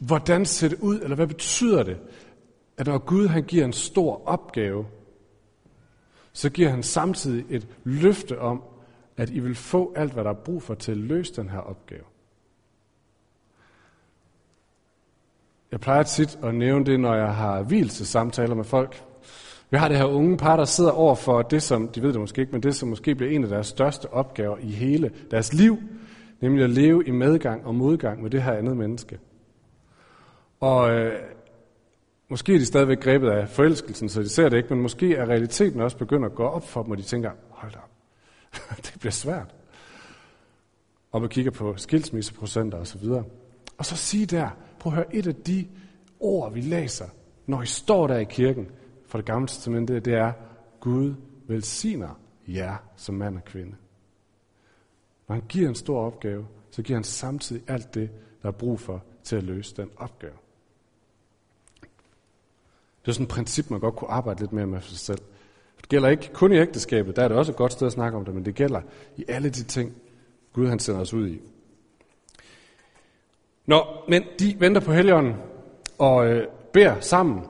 hvordan 0.00 0.46
ser 0.46 0.68
det 0.68 0.78
ud, 0.80 1.00
eller 1.00 1.16
hvad 1.16 1.26
betyder 1.26 1.82
det, 1.82 1.98
at 2.76 2.86
når 2.86 2.98
Gud 2.98 3.26
han 3.26 3.42
giver 3.42 3.64
en 3.64 3.72
stor 3.72 4.28
opgave, 4.28 4.86
så 6.32 6.50
giver 6.50 6.68
han 6.68 6.82
samtidig 6.82 7.44
et 7.48 7.68
løfte 7.84 8.40
om, 8.40 8.62
at 9.16 9.30
I 9.30 9.38
vil 9.38 9.54
få 9.54 9.92
alt, 9.96 10.12
hvad 10.12 10.24
der 10.24 10.30
er 10.30 10.44
brug 10.44 10.62
for 10.62 10.74
til 10.74 10.92
at 10.92 10.98
løse 10.98 11.36
den 11.36 11.48
her 11.48 11.58
opgave. 11.58 12.04
Jeg 15.72 15.80
plejer 15.80 16.02
tit 16.02 16.38
at 16.42 16.54
nævne 16.54 16.84
det, 16.84 17.00
når 17.00 17.14
jeg 17.14 17.34
har 17.34 17.64
samtaler 17.90 18.54
med 18.54 18.64
folk. 18.64 19.04
Vi 19.70 19.76
har 19.76 19.88
det 19.88 19.96
her 19.96 20.04
unge 20.04 20.36
par, 20.36 20.56
der 20.56 20.64
sidder 20.64 20.90
over 20.90 21.14
for 21.14 21.42
det, 21.42 21.62
som, 21.62 21.88
de 21.88 22.02
ved 22.02 22.12
det 22.12 22.20
måske 22.20 22.40
ikke, 22.40 22.52
men 22.52 22.62
det, 22.62 22.74
som 22.74 22.88
måske 22.88 23.14
bliver 23.14 23.32
en 23.32 23.42
af 23.44 23.48
deres 23.48 23.66
største 23.66 24.12
opgaver 24.12 24.56
i 24.60 24.70
hele 24.70 25.10
deres 25.30 25.52
liv, 25.52 25.78
nemlig 26.40 26.64
at 26.64 26.70
leve 26.70 27.04
i 27.06 27.10
medgang 27.10 27.66
og 27.66 27.74
modgang 27.74 28.22
med 28.22 28.30
det 28.30 28.42
her 28.42 28.52
andet 28.52 28.76
menneske. 28.76 29.18
Og 30.60 30.90
øh, 30.90 31.12
måske 32.28 32.54
er 32.54 32.58
de 32.58 32.66
stadigvæk 32.66 33.00
grebet 33.00 33.30
af 33.30 33.48
forelskelsen, 33.48 34.08
så 34.08 34.22
de 34.22 34.28
ser 34.28 34.48
det 34.48 34.56
ikke, 34.56 34.74
men 34.74 34.82
måske 34.82 35.14
er 35.14 35.26
realiteten 35.26 35.80
også 35.80 35.96
begyndt 35.96 36.26
at 36.26 36.34
gå 36.34 36.44
op 36.44 36.68
for 36.68 36.82
dem, 36.82 36.90
og 36.90 36.98
de 36.98 37.02
tænker, 37.02 37.30
hold 37.50 37.72
da 37.72 37.78
op, 37.78 37.90
det 38.86 38.94
bliver 39.00 39.12
svært. 39.12 39.54
Og 41.12 41.20
man 41.20 41.30
kigger 41.30 41.50
på 41.50 41.74
skilsmisseprocenter 41.76 42.78
osv. 42.78 43.04
Og 43.78 43.86
så 43.86 43.96
sige 43.96 44.26
der, 44.26 44.48
prøv 44.80 44.92
at 44.92 44.96
høre, 44.96 45.14
et 45.16 45.26
af 45.26 45.34
de 45.34 45.66
ord, 46.20 46.52
vi 46.52 46.60
læser, 46.60 47.06
når 47.46 47.62
I 47.62 47.66
står 47.66 48.06
der 48.06 48.16
i 48.16 48.24
kirken 48.24 48.70
for 49.06 49.18
det 49.18 49.26
gamle 49.26 49.48
testamente, 49.48 50.00
det 50.00 50.14
er, 50.14 50.32
Gud 50.80 51.14
velsigner 51.46 52.20
jer 52.48 52.76
som 52.96 53.14
mand 53.14 53.36
og 53.36 53.44
kvinde. 53.44 53.76
Når 55.28 55.34
han 55.34 55.44
giver 55.48 55.68
en 55.68 55.74
stor 55.74 56.00
opgave, 56.00 56.46
så 56.70 56.82
giver 56.82 56.96
han 56.96 57.04
samtidig 57.04 57.62
alt 57.66 57.94
det, 57.94 58.10
der 58.42 58.48
er 58.48 58.52
brug 58.52 58.80
for 58.80 59.04
til 59.24 59.36
at 59.36 59.42
løse 59.42 59.76
den 59.76 59.90
opgave. 59.96 60.36
Det 63.02 63.08
er 63.08 63.12
sådan 63.12 63.24
et 63.24 63.30
princip, 63.30 63.70
man 63.70 63.80
godt 63.80 63.96
kunne 63.96 64.10
arbejde 64.10 64.40
lidt 64.40 64.52
mere 64.52 64.66
med 64.66 64.80
for 64.80 64.88
sig 64.88 64.98
selv. 64.98 65.18
Det 65.80 65.88
gælder 65.88 66.08
ikke 66.08 66.30
kun 66.32 66.52
i 66.52 66.56
ægteskabet, 66.56 67.16
der 67.16 67.24
er 67.24 67.28
det 67.28 67.36
også 67.36 67.52
et 67.52 67.58
godt 67.58 67.72
sted 67.72 67.86
at 67.86 67.92
snakke 67.92 68.18
om 68.18 68.24
det, 68.24 68.34
men 68.34 68.44
det 68.44 68.54
gælder 68.54 68.80
i 69.16 69.24
alle 69.28 69.48
de 69.48 69.62
ting, 69.62 69.92
Gud 70.52 70.66
han 70.66 70.78
sender 70.78 71.00
os 71.00 71.14
ud 71.14 71.28
i. 71.28 71.40
Nå, 73.68 73.86
men 74.08 74.22
de 74.38 74.56
venter 74.58 74.80
på 74.80 74.92
Helligånden 74.92 75.34
og 75.98 76.26
øh, 76.26 76.46
beder 76.72 77.00
sammen, 77.00 77.40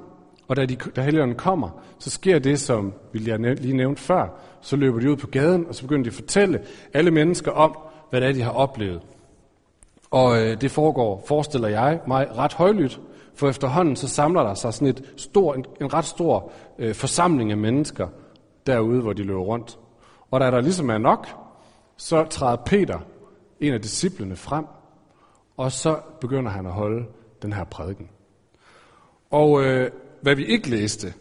og 0.48 0.56
da, 0.56 0.66
de, 0.66 0.76
da 0.76 1.02
Helligånden 1.02 1.36
kommer, 1.36 1.70
så 1.98 2.10
sker 2.10 2.38
det, 2.38 2.60
som 2.60 2.92
vi 3.12 3.18
lige 3.18 3.76
nævnte 3.76 4.02
før. 4.02 4.28
Så 4.60 4.76
løber 4.76 5.00
de 5.00 5.10
ud 5.10 5.16
på 5.16 5.26
gaden, 5.26 5.66
og 5.66 5.74
så 5.74 5.82
begynder 5.82 6.02
de 6.02 6.08
at 6.08 6.14
fortælle 6.14 6.60
alle 6.94 7.10
mennesker 7.10 7.52
om, 7.52 7.78
hvad 8.10 8.20
det 8.20 8.28
er, 8.28 8.32
de 8.32 8.42
har 8.42 8.50
oplevet. 8.50 9.00
Og 10.10 10.42
øh, 10.42 10.60
det 10.60 10.70
foregår, 10.70 11.24
forestiller 11.28 11.68
jeg 11.68 12.00
mig, 12.06 12.36
ret 12.36 12.52
højlydt, 12.52 13.00
for 13.34 13.48
efterhånden 13.48 13.96
så 13.96 14.08
samler 14.08 14.42
der 14.42 14.54
sig 14.54 14.74
sådan 14.74 14.88
et 14.88 15.12
stor, 15.16 15.54
en, 15.54 15.64
en 15.80 15.94
ret 15.94 16.04
stor 16.04 16.52
øh, 16.78 16.94
forsamling 16.94 17.50
af 17.50 17.56
mennesker 17.56 18.08
derude, 18.66 19.00
hvor 19.00 19.12
de 19.12 19.22
løber 19.22 19.40
rundt. 19.40 19.78
Og 20.30 20.40
da 20.40 20.50
der 20.50 20.60
ligesom 20.60 20.90
er 20.90 20.98
nok, 20.98 21.28
så 21.96 22.24
træder 22.24 22.56
Peter, 22.56 22.98
en 23.60 23.74
af 23.74 23.82
disciplene, 23.82 24.36
frem, 24.36 24.64
og 25.58 25.72
så 25.72 26.00
begynder 26.20 26.50
han 26.50 26.66
at 26.66 26.72
holde 26.72 27.06
den 27.42 27.52
her 27.52 27.64
prædiken. 27.64 28.10
Og 29.30 29.64
øh, 29.64 29.90
hvad 30.20 30.34
vi 30.34 30.46
ikke 30.46 30.70
læste, 30.70 31.14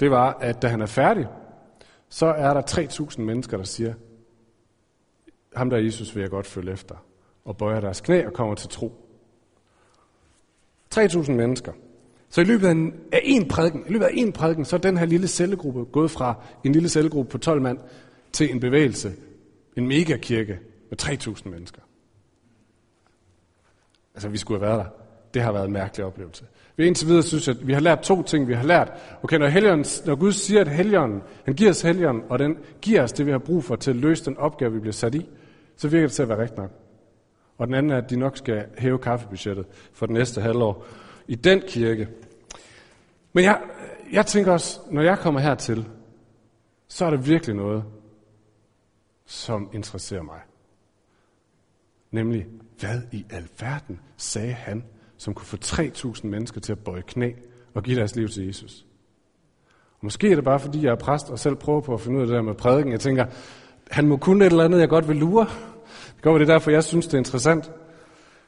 det 0.00 0.10
var, 0.10 0.32
at 0.40 0.62
da 0.62 0.68
han 0.68 0.80
er 0.80 0.86
færdig, 0.86 1.26
så 2.08 2.26
er 2.26 2.54
der 2.54 2.62
3.000 2.62 3.20
mennesker, 3.20 3.56
der 3.56 3.64
siger, 3.64 3.94
ham 5.56 5.70
der 5.70 5.76
Jesus 5.76 6.14
vil 6.14 6.20
jeg 6.20 6.30
godt 6.30 6.46
følge 6.46 6.72
efter, 6.72 6.94
og 7.44 7.56
bøjer 7.56 7.80
deres 7.80 8.00
knæ 8.00 8.26
og 8.26 8.32
kommer 8.32 8.54
til 8.54 8.68
tro. 8.68 8.92
3.000 10.94 11.32
mennesker. 11.32 11.72
Så 12.28 12.40
i 12.40 12.44
løbet 12.44 12.66
af 12.66 12.70
en, 12.70 12.94
af 13.12 13.20
en 13.24 13.48
prædiken, 13.48 13.84
i 13.86 13.92
løbet 13.92 14.04
af 14.04 14.10
en 14.14 14.32
prædiken, 14.32 14.64
så 14.64 14.76
er 14.76 14.80
den 14.80 14.96
her 14.96 15.06
lille 15.06 15.28
cellegruppe 15.28 15.84
gået 15.84 16.10
fra 16.10 16.34
en 16.64 16.72
lille 16.72 16.88
cellegruppe 16.88 17.30
på 17.30 17.38
12 17.38 17.62
mand 17.62 17.78
til 18.32 18.50
en 18.50 18.60
bevægelse, 18.60 19.12
en 19.76 19.88
megakirke 19.88 20.58
med 20.90 21.02
3.000 21.02 21.48
mennesker. 21.48 21.80
Altså, 24.14 24.28
vi 24.28 24.38
skulle 24.38 24.60
have 24.60 24.68
været 24.68 24.84
der. 24.84 24.90
Det 25.34 25.42
har 25.42 25.52
været 25.52 25.64
en 25.64 25.72
mærkelig 25.72 26.06
oplevelse. 26.06 26.44
Vi 26.76 26.86
indtil 26.86 27.08
videre 27.08 27.22
synes, 27.22 27.48
at 27.48 27.66
vi 27.66 27.72
har 27.72 27.80
lært 27.80 28.00
to 28.00 28.22
ting. 28.22 28.48
Vi 28.48 28.54
har 28.54 28.62
lært, 28.62 28.92
okay, 29.22 29.36
når, 29.36 29.46
helgen, 29.46 29.84
når 30.06 30.14
Gud 30.14 30.32
siger, 30.32 30.60
at 30.60 30.68
helgen, 30.68 31.22
han 31.44 31.54
giver 31.54 31.70
os 31.70 31.82
helgen, 31.82 32.22
og 32.28 32.38
den 32.38 32.56
giver 32.82 33.02
os 33.02 33.12
det, 33.12 33.26
vi 33.26 33.30
har 33.30 33.38
brug 33.38 33.64
for 33.64 33.76
til 33.76 33.90
at 33.90 33.96
løse 33.96 34.24
den 34.24 34.36
opgave, 34.36 34.72
vi 34.72 34.80
bliver 34.80 34.92
sat 34.92 35.14
i, 35.14 35.28
så 35.76 35.88
virker 35.88 36.06
det 36.06 36.12
til 36.12 36.22
at 36.22 36.28
være 36.28 36.38
rigtigt 36.38 36.58
nok. 36.58 36.70
Og 37.58 37.66
den 37.66 37.74
anden 37.74 37.92
er, 37.92 37.96
at 37.96 38.10
de 38.10 38.16
nok 38.16 38.36
skal 38.36 38.66
hæve 38.78 38.98
kaffebudgettet 38.98 39.66
for 39.92 40.06
den 40.06 40.14
næste 40.14 40.40
halvår 40.40 40.86
i 41.28 41.34
den 41.34 41.62
kirke. 41.68 42.08
Men 43.32 43.44
jeg, 43.44 43.60
jeg 44.12 44.26
tænker 44.26 44.52
også, 44.52 44.80
når 44.90 45.02
jeg 45.02 45.18
kommer 45.18 45.40
hertil, 45.40 45.88
så 46.88 47.04
er 47.04 47.10
der 47.10 47.16
virkelig 47.16 47.56
noget, 47.56 47.84
som 49.26 49.70
interesserer 49.72 50.22
mig. 50.22 50.40
Nemlig, 52.14 52.46
hvad 52.80 53.00
i 53.12 53.26
alverden 53.30 54.00
sagde 54.16 54.52
han, 54.52 54.84
som 55.16 55.34
kunne 55.34 55.46
få 55.46 55.56
3.000 55.64 56.26
mennesker 56.26 56.60
til 56.60 56.72
at 56.72 56.78
bøje 56.78 57.02
knæ 57.06 57.32
og 57.74 57.82
give 57.82 57.96
deres 57.96 58.16
liv 58.16 58.28
til 58.28 58.46
Jesus? 58.46 58.86
Og 59.92 59.98
måske 60.02 60.30
er 60.30 60.34
det 60.34 60.44
bare, 60.44 60.60
fordi 60.60 60.82
jeg 60.82 60.90
er 60.90 60.96
præst 60.96 61.30
og 61.30 61.38
selv 61.38 61.54
prøver 61.54 61.80
på 61.80 61.94
at 61.94 62.00
finde 62.00 62.16
ud 62.16 62.22
af 62.22 62.26
det 62.26 62.34
der 62.34 62.42
med 62.42 62.54
prædiken. 62.54 62.92
Jeg 62.92 63.00
tænker, 63.00 63.26
han 63.90 64.08
må 64.08 64.16
kunne 64.16 64.46
et 64.46 64.50
eller 64.50 64.64
andet, 64.64 64.80
jeg 64.80 64.88
godt 64.88 65.08
vil 65.08 65.16
lure. 65.16 65.46
Det 66.14 66.22
går 66.22 66.38
det 66.38 66.48
er 66.48 66.52
derfor, 66.52 66.70
jeg 66.70 66.84
synes, 66.84 67.06
det 67.06 67.14
er 67.14 67.18
interessant. 67.18 67.72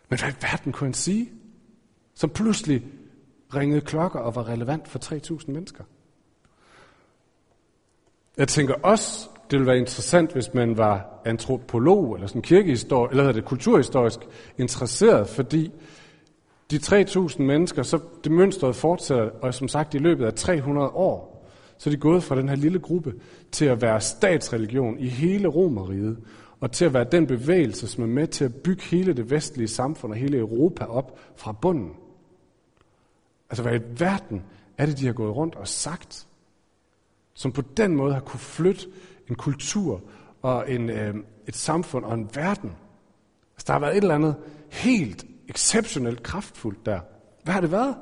Men 0.08 0.18
hvad 0.18 0.28
i 0.28 0.34
verden 0.42 0.72
kunne 0.72 0.86
han 0.86 0.94
sige, 0.94 1.32
som 2.14 2.30
pludselig 2.30 2.86
ringede 3.54 3.80
klokker 3.80 4.18
og 4.18 4.34
var 4.34 4.48
relevant 4.48 4.88
for 4.88 4.98
3.000 5.38 5.50
mennesker? 5.50 5.84
Jeg 8.36 8.48
tænker 8.48 8.74
også, 8.74 9.28
det 9.50 9.58
ville 9.58 9.66
være 9.66 9.78
interessant, 9.78 10.32
hvis 10.32 10.54
man 10.54 10.76
var 10.76 11.20
antropolog 11.24 12.14
eller 12.14 12.26
sådan 12.26 12.42
kirkehistor 12.42 13.08
eller 13.08 13.32
det 13.32 13.44
kulturhistorisk 13.44 14.20
interesseret, 14.58 15.28
fordi 15.28 15.72
de 16.70 16.76
3.000 16.76 17.42
mennesker, 17.42 17.82
så 17.82 18.00
det 18.24 18.32
mønstret 18.32 18.76
fortsætter, 18.76 19.30
og 19.42 19.54
som 19.54 19.68
sagt 19.68 19.94
i 19.94 19.98
løbet 19.98 20.26
af 20.26 20.34
300 20.34 20.88
år, 20.88 21.46
så 21.78 21.90
er 21.90 21.94
de 21.94 22.00
gået 22.00 22.22
fra 22.22 22.36
den 22.36 22.48
her 22.48 22.56
lille 22.56 22.78
gruppe 22.78 23.14
til 23.52 23.64
at 23.64 23.82
være 23.82 24.00
statsreligion 24.00 24.98
i 24.98 25.08
hele 25.08 25.48
Romeriet, 25.48 26.18
og 26.60 26.72
til 26.72 26.84
at 26.84 26.94
være 26.94 27.04
den 27.04 27.26
bevægelse, 27.26 27.88
som 27.88 28.04
er 28.04 28.08
med 28.08 28.26
til 28.26 28.44
at 28.44 28.54
bygge 28.54 28.82
hele 28.82 29.12
det 29.12 29.30
vestlige 29.30 29.68
samfund 29.68 30.12
og 30.12 30.18
hele 30.18 30.38
Europa 30.38 30.84
op 30.84 31.18
fra 31.36 31.52
bunden. 31.52 31.92
Altså, 33.50 33.62
hvad 33.62 33.80
i 33.80 33.82
verden 33.98 34.42
er 34.78 34.86
det, 34.86 34.98
de 34.98 35.06
har 35.06 35.12
gået 35.12 35.36
rundt 35.36 35.54
og 35.54 35.68
sagt, 35.68 36.26
som 37.34 37.52
på 37.52 37.62
den 37.76 37.96
måde 37.96 38.12
har 38.12 38.20
kunne 38.20 38.40
flytte 38.40 38.86
en 39.28 39.34
kultur 39.34 40.02
og 40.42 40.70
en, 40.70 40.90
øh, 40.90 41.14
et 41.46 41.56
samfund 41.56 42.04
og 42.04 42.14
en 42.14 42.30
verden. 42.34 42.72
Altså, 43.54 43.64
der 43.66 43.72
har 43.72 43.80
været 43.80 43.96
et 43.96 44.02
eller 44.02 44.14
andet 44.14 44.34
helt 44.70 45.24
exceptionelt 45.48 46.22
kraftfuldt 46.22 46.86
der. 46.86 47.00
Hvad 47.44 47.54
har 47.54 47.60
det 47.60 47.72
været? 47.72 47.96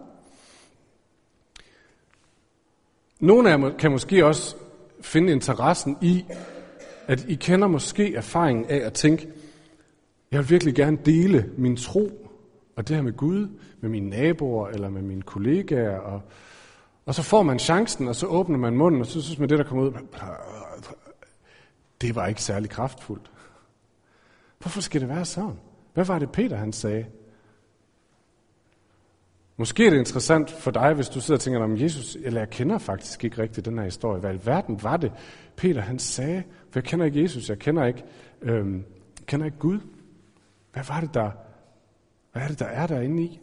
Nogle 3.20 3.52
af 3.52 3.58
jer 3.58 3.76
kan 3.76 3.90
måske 3.90 4.26
også 4.26 4.56
finde 5.00 5.32
interessen 5.32 5.96
i, 6.00 6.24
at 7.06 7.24
I 7.28 7.34
kender 7.34 7.68
måske 7.68 8.14
erfaringen 8.14 8.64
af 8.64 8.76
at 8.76 8.92
tænke, 8.92 9.28
jeg 10.30 10.40
vil 10.40 10.50
virkelig 10.50 10.74
gerne 10.74 10.98
dele 11.04 11.50
min 11.56 11.76
tro 11.76 12.24
og 12.76 12.88
det 12.88 12.96
her 12.96 13.02
med 13.02 13.12
Gud, 13.12 13.48
med 13.80 13.90
mine 13.90 14.10
naboer 14.10 14.68
eller 14.68 14.88
med 14.88 15.02
mine 15.02 15.22
kollegaer. 15.22 15.98
Og, 15.98 16.22
og 17.06 17.14
så 17.14 17.22
får 17.22 17.42
man 17.42 17.58
chancen, 17.58 18.08
og 18.08 18.16
så 18.16 18.26
åbner 18.26 18.58
man 18.58 18.76
munden, 18.76 19.00
og 19.00 19.06
så 19.06 19.22
synes 19.22 19.38
man, 19.38 19.48
det 19.48 19.58
der 19.58 19.64
kommer 19.64 19.84
ud, 19.84 19.92
det 22.00 22.14
var 22.14 22.26
ikke 22.26 22.42
særlig 22.42 22.70
kraftfuldt. 22.70 23.30
Hvorfor 24.58 24.80
skal 24.80 25.00
det 25.00 25.08
være 25.08 25.24
sådan? 25.24 25.58
Hvad 25.94 26.04
var 26.04 26.18
det, 26.18 26.32
Peter 26.32 26.56
han 26.56 26.72
sagde? 26.72 27.06
Måske 29.56 29.86
er 29.86 29.90
det 29.90 29.98
interessant 29.98 30.50
for 30.50 30.70
dig, 30.70 30.94
hvis 30.94 31.08
du 31.08 31.20
sidder 31.20 31.38
og 31.38 31.40
tænker, 31.40 31.60
om 31.60 31.80
Jesus, 31.80 32.16
eller 32.16 32.40
jeg 32.40 32.50
kender 32.50 32.78
faktisk 32.78 33.24
ikke 33.24 33.42
rigtig 33.42 33.64
den 33.64 33.78
her 33.78 33.84
historie. 33.84 34.20
Hvad 34.20 34.34
i 34.34 34.46
verden 34.46 34.82
var 34.82 34.96
det, 34.96 35.12
Peter 35.56 35.80
han 35.80 35.98
sagde? 35.98 36.42
For 36.70 36.80
jeg 36.80 36.84
kender 36.84 37.06
ikke 37.06 37.22
Jesus, 37.22 37.48
jeg 37.48 37.58
kender 37.58 37.84
ikke, 37.84 38.04
øhm, 38.42 38.84
jeg 39.18 39.26
kender 39.26 39.46
ikke 39.46 39.58
Gud. 39.58 39.80
Hvad 40.72 40.84
var 40.88 41.00
det, 41.00 41.14
der, 41.14 41.30
hvad 42.32 42.42
er 42.42 42.48
det, 42.48 42.58
der 42.58 42.66
er 42.66 42.86
derinde 42.86 43.22
i? 43.22 43.40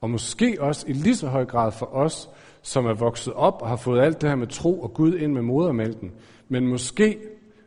Og 0.00 0.10
måske 0.10 0.56
også 0.60 0.86
i 0.88 0.92
lige 0.92 1.16
så 1.16 1.28
høj 1.28 1.44
grad 1.44 1.72
for 1.72 1.86
os, 1.86 2.30
som 2.64 2.86
er 2.86 2.94
vokset 2.94 3.32
op 3.32 3.62
og 3.62 3.68
har 3.68 3.76
fået 3.76 4.00
alt 4.00 4.20
det 4.20 4.28
her 4.28 4.36
med 4.36 4.46
tro 4.46 4.80
og 4.80 4.94
Gud 4.94 5.14
ind 5.14 5.32
med 5.32 5.42
modermælken, 5.42 6.12
men 6.48 6.66
måske 6.66 7.18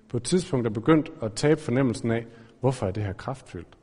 på 0.10 0.18
et 0.18 0.24
tidspunkt 0.24 0.68
er 0.68 0.72
begyndt 0.72 1.12
at 1.22 1.34
tabe 1.34 1.62
fornemmelsen 1.62 2.12
af, 2.12 2.26
hvorfor 2.60 2.88
er 2.88 2.92
det 2.92 3.04
her 3.04 3.14
kraftfyldt? 3.14 3.78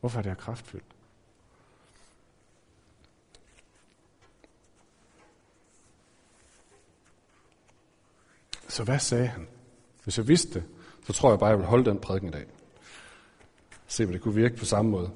Hvorfor 0.00 0.18
er 0.18 0.22
det 0.22 0.30
her 0.30 0.36
kraftfyldt? 0.36 0.84
Så 8.68 8.84
hvad 8.84 8.98
sagde 8.98 9.26
han? 9.26 9.46
Hvis 10.04 10.18
jeg 10.18 10.28
vidste 10.28 10.54
det, 10.54 10.62
så 11.06 11.12
tror 11.12 11.30
jeg 11.30 11.38
bare, 11.38 11.50
jeg 11.50 11.58
vil 11.58 11.66
holde 11.66 11.84
den 11.84 11.98
prædiken 11.98 12.28
i 12.28 12.32
dag. 12.32 12.44
Se, 13.86 14.04
hvad 14.04 14.14
det 14.14 14.22
kunne 14.22 14.34
virke 14.34 14.56
på 14.56 14.64
samme 14.64 14.90
måde. 14.90 15.10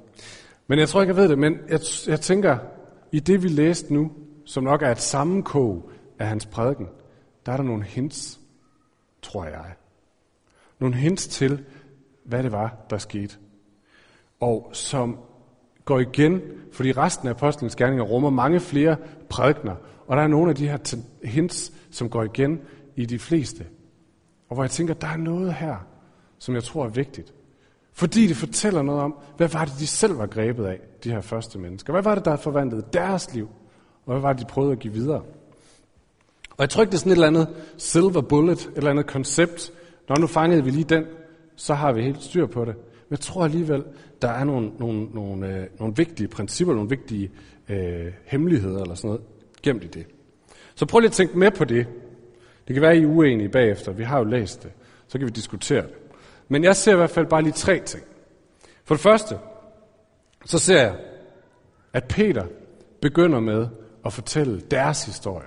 Men 0.67 0.79
jeg 0.79 0.89
tror 0.89 1.03
ikke, 1.03 1.15
jeg 1.15 1.23
ved 1.23 1.29
det, 1.29 1.39
men 1.39 1.59
jeg, 1.69 1.81
jeg 2.07 2.21
tænker, 2.21 2.59
i 3.13 3.21
det 3.21 3.43
vi 3.43 3.49
læste 3.49 3.95
nu, 3.95 4.13
som 4.47 4.65
nok 4.65 4.83
er 4.83 4.91
et 4.91 5.01
sammenkog 5.01 5.91
af 6.19 6.27
hans 6.27 6.47
prædiken, 6.47 6.89
der 7.47 7.53
er 7.53 7.57
der 7.57 7.65
nogle 7.65 7.85
hints, 7.85 8.41
tror 9.23 9.45
jeg. 9.45 9.75
Nogle 10.79 10.97
hints 10.97 11.27
til, 11.27 11.65
hvad 12.25 12.43
det 12.43 12.53
var, 12.53 12.77
der 12.91 12.99
skete. 12.99 13.37
Og 14.41 14.71
som 14.73 15.19
går 15.85 15.99
igen, 15.99 16.41
fordi 16.73 16.93
resten 16.93 17.29
af 17.29 17.33
apostlenes 17.33 17.77
gerninger 17.77 18.05
rummer 18.05 18.31
mange 18.31 18.61
flere 18.61 18.97
prædikner, 19.29 19.75
og 20.07 20.17
der 20.17 20.23
er 20.23 20.27
nogle 20.27 20.51
af 20.51 20.57
de 20.57 20.69
her 20.69 20.97
hints, 21.25 21.73
som 21.91 22.11
går 22.11 22.23
igen 22.23 22.61
i 22.97 23.07
de 23.07 23.19
fleste. 23.19 23.67
Og 24.49 24.55
hvor 24.55 24.63
jeg 24.63 24.71
tænker, 24.71 24.95
der 24.95 25.07
er 25.07 25.17
noget 25.17 25.55
her, 25.55 25.77
som 26.39 26.55
jeg 26.55 26.65
tror 26.65 26.85
er 26.85 26.89
vigtigt. 26.89 27.35
Fordi 27.93 28.27
det 28.27 28.37
fortæller 28.37 28.83
noget 28.83 29.01
om, 29.01 29.19
hvad 29.37 29.49
var 29.49 29.65
det, 29.65 29.75
de 29.79 29.87
selv 29.87 30.19
var 30.19 30.27
grebet 30.27 30.65
af, 30.67 30.81
de 31.05 31.11
her 31.11 31.21
første 31.21 31.59
mennesker. 31.59 31.93
Hvad 31.93 32.03
var 32.03 32.15
det, 32.15 32.25
der 32.25 32.37
forvandlede 32.37 32.85
deres 32.93 33.35
liv? 33.35 33.49
Og 34.07 34.13
hvad 34.13 34.23
var 34.23 34.33
det, 34.33 34.41
de 34.41 34.47
prøvede 34.47 34.73
at 34.73 34.79
give 34.79 34.93
videre? 34.93 35.23
Og 36.51 36.61
jeg 36.61 36.71
tror 36.71 36.83
ikke, 36.83 36.91
det 36.91 36.97
er 36.97 36.99
sådan 36.99 37.13
et 37.13 37.17
eller 37.17 37.27
andet 37.27 37.49
silver 37.77 38.21
bullet, 38.21 38.61
et 38.61 38.77
eller 38.77 38.91
andet 38.91 39.07
koncept. 39.07 39.73
Når 40.09 40.17
nu 40.17 40.27
fangede 40.27 40.65
vi 40.65 40.71
lige 40.71 40.85
den, 40.85 41.05
så 41.57 41.75
har 41.75 41.93
vi 41.93 42.03
helt 42.03 42.23
styr 42.23 42.47
på 42.47 42.65
det. 42.65 42.75
Men 42.77 43.11
jeg 43.11 43.21
tror 43.21 43.45
alligevel, 43.45 43.85
der 44.23 44.29
er 44.29 44.45
nogle, 44.45 44.71
nogle, 44.79 45.05
nogle, 45.15 45.57
øh, 45.57 45.67
nogle 45.79 45.95
vigtige 45.97 46.29
principper, 46.29 46.75
nogle 46.75 46.91
vigtige 46.91 47.31
øh, 47.69 48.13
hemmeligheder 48.25 48.83
eller 48.83 48.95
sådan 48.95 49.09
noget 49.09 49.23
gemt 49.63 49.85
i 49.85 49.87
det. 49.87 50.07
Så 50.75 50.87
prøv 50.87 51.01
lige 51.01 51.09
at 51.09 51.13
tænke 51.13 51.39
med 51.39 51.51
på 51.51 51.65
det. 51.65 51.87
Det 52.69 52.75
kan 52.75 52.83
være, 52.83 52.91
at 52.91 52.99
I 52.99 53.03
er 53.03 53.07
uenige 53.07 53.49
bagefter. 53.49 53.93
Vi 53.93 54.03
har 54.03 54.19
jo 54.19 54.25
læst 54.25 54.63
det. 54.63 54.73
Så 55.09 55.19
kan 55.19 55.27
vi 55.27 55.33
diskutere 55.33 55.83
det. 55.83 55.95
Men 56.49 56.65
jeg 56.65 56.77
ser 56.77 56.93
i 56.93 56.97
hvert 56.97 57.11
fald 57.11 57.27
bare 57.27 57.43
lige 57.43 57.53
tre 57.53 57.81
ting. 57.85 58.05
For 58.85 58.95
det 58.95 59.03
første, 59.03 59.39
så 60.45 60.59
ser 60.59 60.81
jeg, 60.81 60.97
at 61.93 62.05
Peter 62.09 62.47
begynder 63.01 63.41
med 63.41 63.67
at 64.07 64.13
fortælle 64.13 64.61
deres 64.61 65.05
historie. 65.05 65.47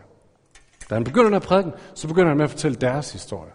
Da 0.90 0.96
han 0.96 1.04
begynder 1.04 1.36
at 1.36 1.44
prædiken, 1.44 1.74
så 1.94 2.08
begynder 2.08 2.28
han 2.28 2.38
med 2.38 2.44
at 2.44 2.52
fortælle 2.52 2.78
deres 2.78 3.12
historie. 3.12 3.52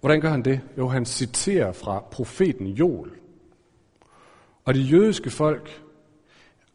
Hvordan 0.00 0.20
gør 0.20 0.30
han 0.30 0.42
det? 0.42 0.60
Jo, 0.78 0.88
han 0.88 1.04
citerer 1.04 1.72
fra 1.72 2.04
profeten 2.10 2.66
Joel. 2.66 3.10
Og 4.64 4.74
de 4.74 4.80
jødiske 4.80 5.30
folk 5.30 5.82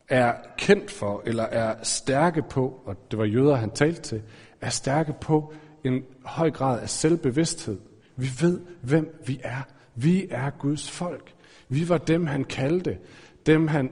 er 0.08 0.34
kendt 0.58 0.92
for, 0.92 1.22
eller 1.26 1.44
er 1.44 1.76
stærke 1.84 2.42
på, 2.50 2.82
og 2.86 2.96
det 3.12 3.20
var 3.20 3.26
jøder, 3.26 3.56
han 3.56 3.72
talte 3.72 4.02
til, 4.02 4.22
er 4.62 4.70
stærke 4.70 5.14
på 5.22 5.54
en 5.84 6.04
høj 6.26 6.52
grad 6.52 6.82
af 6.82 6.90
selvbevidsthed. 6.90 7.80
Vi 8.16 8.30
ved, 8.42 8.62
hvem 8.82 9.22
vi 9.26 9.40
er. 9.44 9.62
Vi 9.96 10.28
er 10.32 10.50
Guds 10.50 10.92
folk. 10.92 11.34
Vi 11.70 11.90
var 11.90 11.98
dem, 11.98 12.28
han 12.28 12.44
kaldte. 12.44 12.98
Dem, 13.46 13.68
han 13.68 13.92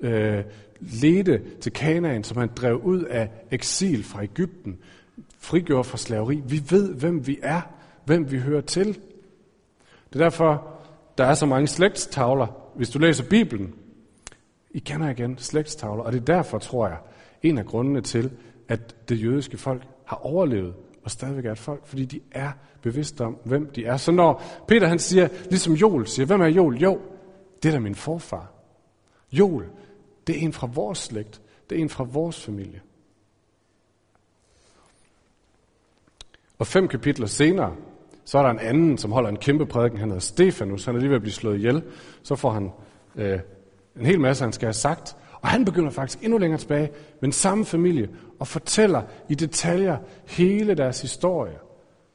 øh, 0.00 0.44
ledte 1.02 1.42
til 1.60 1.72
Kanaan, 1.72 2.24
som 2.24 2.36
han 2.36 2.50
drev 2.56 2.76
ud 2.76 3.02
af 3.02 3.30
eksil 3.50 4.04
fra 4.04 4.22
Ægypten, 4.22 4.78
frigjorde 5.38 5.84
fra 5.84 5.98
slaveri. 5.98 6.42
Vi 6.46 6.62
ved, 6.70 6.94
hvem 6.94 7.26
vi 7.26 7.38
er, 7.42 7.60
hvem 8.04 8.30
vi 8.30 8.38
hører 8.38 8.60
til. 8.60 8.86
Det 10.12 10.20
er 10.20 10.24
derfor, 10.24 10.66
der 11.18 11.24
er 11.24 11.34
så 11.34 11.46
mange 11.46 11.66
slægtstavler. 11.66 12.46
Hvis 12.76 12.90
du 12.90 12.98
læser 12.98 13.24
Bibelen, 13.24 13.74
I 14.70 14.78
kender 14.78 15.10
igen 15.10 15.38
slægtstavler, 15.38 16.02
og 16.02 16.12
det 16.12 16.20
er 16.20 16.24
derfor, 16.24 16.58
tror 16.58 16.88
jeg, 16.88 16.96
en 17.42 17.58
af 17.58 17.66
grundene 17.66 18.00
til, 18.00 18.30
at 18.68 19.08
det 19.08 19.22
jødiske 19.22 19.58
folk 19.58 19.82
har 20.04 20.16
overlevet 20.16 20.74
og 21.04 21.10
stadigvæk 21.10 21.44
er 21.44 21.52
et 21.52 21.58
folk, 21.58 21.86
fordi 21.86 22.04
de 22.04 22.20
er 22.32 22.50
bevidste 22.82 23.20
om, 23.24 23.36
hvem 23.44 23.66
de 23.66 23.84
er. 23.84 23.96
Så 23.96 24.12
når 24.12 24.42
Peter 24.68 24.86
han 24.86 24.98
siger, 24.98 25.28
ligesom 25.50 25.74
Joel 25.74 26.06
siger, 26.06 26.26
hvem 26.26 26.40
er 26.40 26.46
Joel? 26.46 26.78
Jo, 26.82 27.00
det 27.62 27.68
er 27.68 27.72
da 27.72 27.78
min 27.78 27.94
forfar. 27.94 28.52
Joel, 29.32 29.66
det 30.26 30.36
er 30.36 30.40
en 30.40 30.52
fra 30.52 30.66
vores 30.74 30.98
slægt. 30.98 31.40
Det 31.70 31.78
er 31.78 31.82
en 31.82 31.88
fra 31.88 32.04
vores 32.04 32.44
familie. 32.44 32.80
Og 36.58 36.66
fem 36.66 36.88
kapitler 36.88 37.26
senere, 37.26 37.76
så 38.24 38.38
er 38.38 38.42
der 38.42 38.50
en 38.50 38.58
anden, 38.58 38.98
som 38.98 39.12
holder 39.12 39.30
en 39.30 39.36
kæmpe 39.36 39.66
prædiken. 39.66 39.98
Han 39.98 40.08
hedder 40.08 40.20
Stefanus. 40.20 40.84
Han 40.84 40.94
er 40.94 40.98
lige 40.98 41.08
ved 41.08 41.16
at 41.16 41.22
blive 41.22 41.32
slået 41.32 41.56
ihjel. 41.56 41.82
Så 42.22 42.36
får 42.36 42.50
han 42.50 42.70
øh, 43.16 43.40
en 43.96 44.06
hel 44.06 44.20
masse, 44.20 44.44
han 44.44 44.52
skal 44.52 44.66
have 44.66 44.72
sagt. 44.72 45.16
Og 45.40 45.48
han 45.48 45.64
begynder 45.64 45.90
faktisk 45.90 46.22
endnu 46.22 46.38
længere 46.38 46.60
tilbage 46.60 46.90
med 46.90 47.20
den 47.22 47.32
samme 47.32 47.64
familie 47.64 48.08
og 48.38 48.48
fortæller 48.48 49.02
i 49.28 49.34
detaljer 49.34 49.98
hele 50.26 50.74
deres 50.74 51.00
historie. 51.00 51.58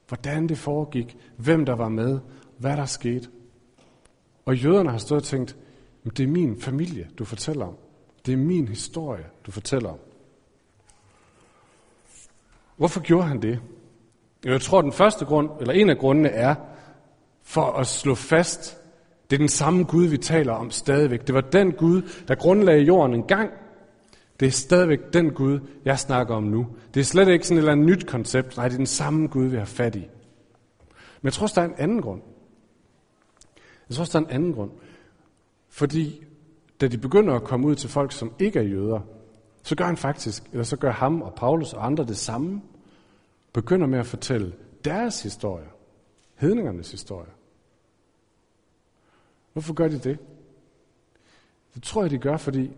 Hvordan 0.08 0.48
det 0.48 0.58
foregik, 0.58 1.16
hvem 1.36 1.64
der 1.64 1.74
var 1.74 1.88
med, 1.88 2.18
hvad 2.58 2.76
der 2.76 2.86
skete. 2.86 3.28
Og 4.44 4.56
jøderne 4.56 4.90
har 4.90 4.98
stået 4.98 5.20
og 5.20 5.26
tænkt, 5.26 5.56
det 6.16 6.20
er 6.20 6.26
min 6.26 6.60
familie, 6.60 7.08
du 7.18 7.24
fortæller 7.24 7.66
om. 7.66 7.76
Det 8.26 8.32
er 8.32 8.36
min 8.36 8.68
historie, 8.68 9.24
du 9.46 9.50
fortæller 9.50 9.88
om. 9.88 9.98
Hvorfor 12.76 13.00
gjorde 13.00 13.26
han 13.26 13.42
det? 13.42 13.60
Jeg 14.44 14.60
tror, 14.60 14.82
den 14.82 14.92
første 14.92 15.24
grund, 15.24 15.50
eller 15.60 15.74
en 15.74 15.90
af 15.90 15.98
grundene 15.98 16.28
er, 16.28 16.54
for 17.42 17.72
at 17.72 17.86
slå 17.86 18.14
fast, 18.14 18.80
det 19.30 19.36
er 19.36 19.38
den 19.38 19.48
samme 19.48 19.84
Gud, 19.84 20.06
vi 20.06 20.18
taler 20.18 20.52
om 20.52 20.70
stadigvæk. 20.70 21.26
Det 21.26 21.34
var 21.34 21.40
den 21.40 21.72
Gud, 21.72 22.02
der 22.28 22.34
grundlagde 22.34 22.82
jorden 22.82 23.14
en 23.14 23.26
gang. 23.26 23.50
Det 24.40 24.46
er 24.48 24.50
stadigvæk 24.50 24.98
den 25.12 25.30
Gud, 25.30 25.60
jeg 25.84 25.98
snakker 25.98 26.34
om 26.34 26.42
nu. 26.42 26.66
Det 26.94 27.00
er 27.00 27.04
slet 27.04 27.28
ikke 27.28 27.46
sådan 27.46 27.56
et 27.56 27.60
eller 27.60 27.72
andet 27.72 27.86
nyt 27.86 28.06
koncept. 28.06 28.56
Nej, 28.56 28.68
det 28.68 28.74
er 28.74 28.78
den 28.78 28.86
samme 28.86 29.28
Gud, 29.28 29.46
vi 29.46 29.56
har 29.56 29.64
fat 29.64 29.96
i. 29.96 29.98
Men 31.20 31.24
jeg 31.24 31.32
tror 31.32 31.42
også, 31.42 31.60
der 31.60 31.66
er 31.66 31.70
en 31.70 31.78
anden 31.78 32.02
grund. 32.02 32.22
Jeg 33.88 33.96
tror 33.96 34.02
også, 34.02 34.18
der 34.18 34.24
er 34.24 34.28
en 34.28 34.34
anden 34.34 34.52
grund. 34.52 34.70
Fordi 35.68 36.24
da 36.80 36.88
de 36.88 36.98
begynder 36.98 37.34
at 37.34 37.44
komme 37.44 37.66
ud 37.66 37.74
til 37.74 37.90
folk, 37.90 38.12
som 38.12 38.32
ikke 38.38 38.58
er 38.58 38.62
jøder, 38.62 39.00
så 39.62 39.76
gør 39.76 39.84
han 39.84 39.96
faktisk, 39.96 40.44
eller 40.52 40.64
så 40.64 40.76
gør 40.76 40.90
ham 40.90 41.22
og 41.22 41.34
Paulus 41.34 41.72
og 41.72 41.86
andre 41.86 42.04
det 42.04 42.16
samme. 42.16 42.62
Begynder 43.52 43.86
med 43.86 43.98
at 43.98 44.06
fortælle 44.06 44.54
deres 44.84 45.22
historie. 45.22 45.66
Hedningernes 46.34 46.90
historie. 46.90 47.30
Hvorfor 49.52 49.74
gør 49.74 49.88
de 49.88 49.98
det? 49.98 50.18
Det 51.74 51.82
tror 51.82 52.02
jeg, 52.02 52.10
de 52.10 52.18
gør, 52.18 52.36
fordi 52.36 52.70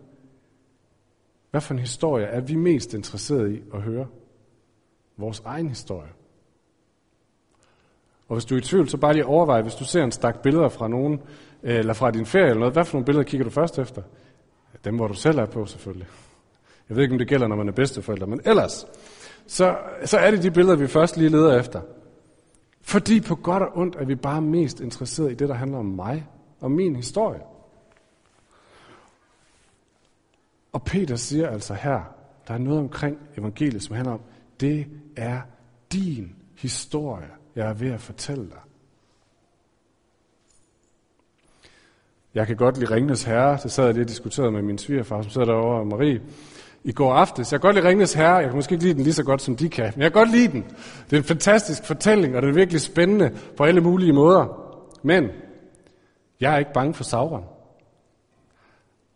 hvad 1.51 1.61
for 1.61 1.73
en 1.73 1.79
historie 1.79 2.25
er 2.25 2.41
vi 2.41 2.55
mest 2.55 2.93
interesserede 2.93 3.55
i 3.55 3.61
at 3.73 3.81
høre? 3.81 4.07
Vores 5.17 5.39
egen 5.45 5.69
historie. 5.69 6.09
Og 8.27 8.35
hvis 8.35 8.45
du 8.45 8.55
er 8.55 8.59
i 8.59 8.61
tvivl, 8.61 8.89
så 8.89 8.97
bare 8.97 9.13
lige 9.13 9.25
overvej, 9.25 9.61
hvis 9.61 9.75
du 9.75 9.85
ser 9.85 10.03
en 10.03 10.11
stak 10.11 10.41
billeder 10.41 10.69
fra 10.69 10.87
nogen, 10.87 11.21
Øh, 11.63 11.75
eller 11.75 11.93
fra 11.93 12.11
din 12.11 12.25
ferie 12.25 12.45
eller 12.45 12.59
noget, 12.59 12.73
hvad 12.73 12.85
for 12.85 12.93
nogle 12.93 13.05
billeder 13.05 13.23
kigger 13.23 13.43
du 13.43 13.49
først 13.49 13.79
efter? 13.79 14.01
Dem, 14.85 14.95
hvor 14.95 15.07
du 15.07 15.13
selv 15.13 15.37
er 15.37 15.45
på, 15.45 15.65
selvfølgelig. 15.65 16.07
Jeg 16.89 16.97
ved 16.97 17.03
ikke, 17.03 17.13
om 17.13 17.17
det 17.17 17.27
gælder, 17.27 17.47
når 17.47 17.55
man 17.55 17.67
er 17.67 17.71
bedsteforældre, 17.71 18.27
men 18.27 18.41
ellers, 18.45 18.85
så, 19.47 19.77
så 20.05 20.17
er 20.17 20.31
det 20.31 20.43
de 20.43 20.51
billeder, 20.51 20.75
vi 20.75 20.87
først 20.87 21.17
lige 21.17 21.29
leder 21.29 21.59
efter. 21.59 21.81
Fordi 22.81 23.21
på 23.21 23.35
godt 23.35 23.63
og 23.63 23.77
ondt 23.77 23.95
er 23.95 24.05
vi 24.05 24.15
bare 24.15 24.41
mest 24.41 24.79
interesseret 24.79 25.31
i 25.31 25.35
det, 25.35 25.49
der 25.49 25.55
handler 25.55 25.77
om 25.77 25.85
mig 25.85 26.27
og 26.59 26.71
min 26.71 26.95
historie. 26.95 27.41
Og 30.73 30.83
Peter 30.83 31.15
siger 31.15 31.49
altså 31.49 31.73
her, 31.73 32.01
der 32.47 32.53
er 32.53 32.57
noget 32.57 32.79
omkring 32.79 33.17
evangeliet, 33.37 33.83
som 33.83 33.95
handler 33.95 34.13
om, 34.13 34.21
det 34.59 34.87
er 35.17 35.41
din 35.91 36.35
historie, 36.57 37.29
jeg 37.55 37.69
er 37.69 37.73
ved 37.73 37.91
at 37.91 38.01
fortælle 38.01 38.49
dig. 38.49 38.59
Jeg 42.35 42.47
kan 42.47 42.55
godt 42.55 42.77
lide 42.77 42.95
Ringnes 42.95 43.23
Herre. 43.23 43.57
Det 43.63 43.71
sad 43.71 43.85
jeg 43.85 43.93
lige 43.93 44.03
og 44.03 44.09
diskuterede 44.09 44.51
med 44.51 44.61
min 44.61 44.77
svigerfar, 44.77 45.21
som 45.21 45.31
sidder 45.31 45.47
derovre, 45.47 45.85
Marie, 45.85 46.21
i 46.83 46.91
går 46.91 47.13
aftes. 47.13 47.51
Jeg 47.51 47.61
kan 47.61 47.67
godt 47.67 47.75
lide 47.75 47.87
Ringnes 47.87 48.13
Herre. 48.13 48.35
Jeg 48.35 48.45
kan 48.45 48.55
måske 48.55 48.73
ikke 48.73 48.83
lide 48.83 48.93
den 48.93 49.03
lige 49.03 49.13
så 49.13 49.23
godt, 49.23 49.41
som 49.41 49.55
de 49.55 49.69
kan. 49.69 49.91
Men 49.95 50.01
jeg 50.01 50.11
kan 50.11 50.19
godt 50.21 50.31
lide 50.31 50.47
den. 50.47 50.63
Det 51.09 51.13
er 51.13 51.17
en 51.17 51.23
fantastisk 51.23 51.85
fortælling, 51.85 52.35
og 52.35 52.41
den 52.41 52.49
er 52.49 52.53
virkelig 52.53 52.81
spændende 52.81 53.31
på 53.57 53.63
alle 53.63 53.81
mulige 53.81 54.13
måder. 54.13 54.45
Men 55.03 55.29
jeg 56.41 56.53
er 56.53 56.57
ikke 56.57 56.73
bange 56.73 56.93
for 56.93 57.03
Sauron. 57.03 57.43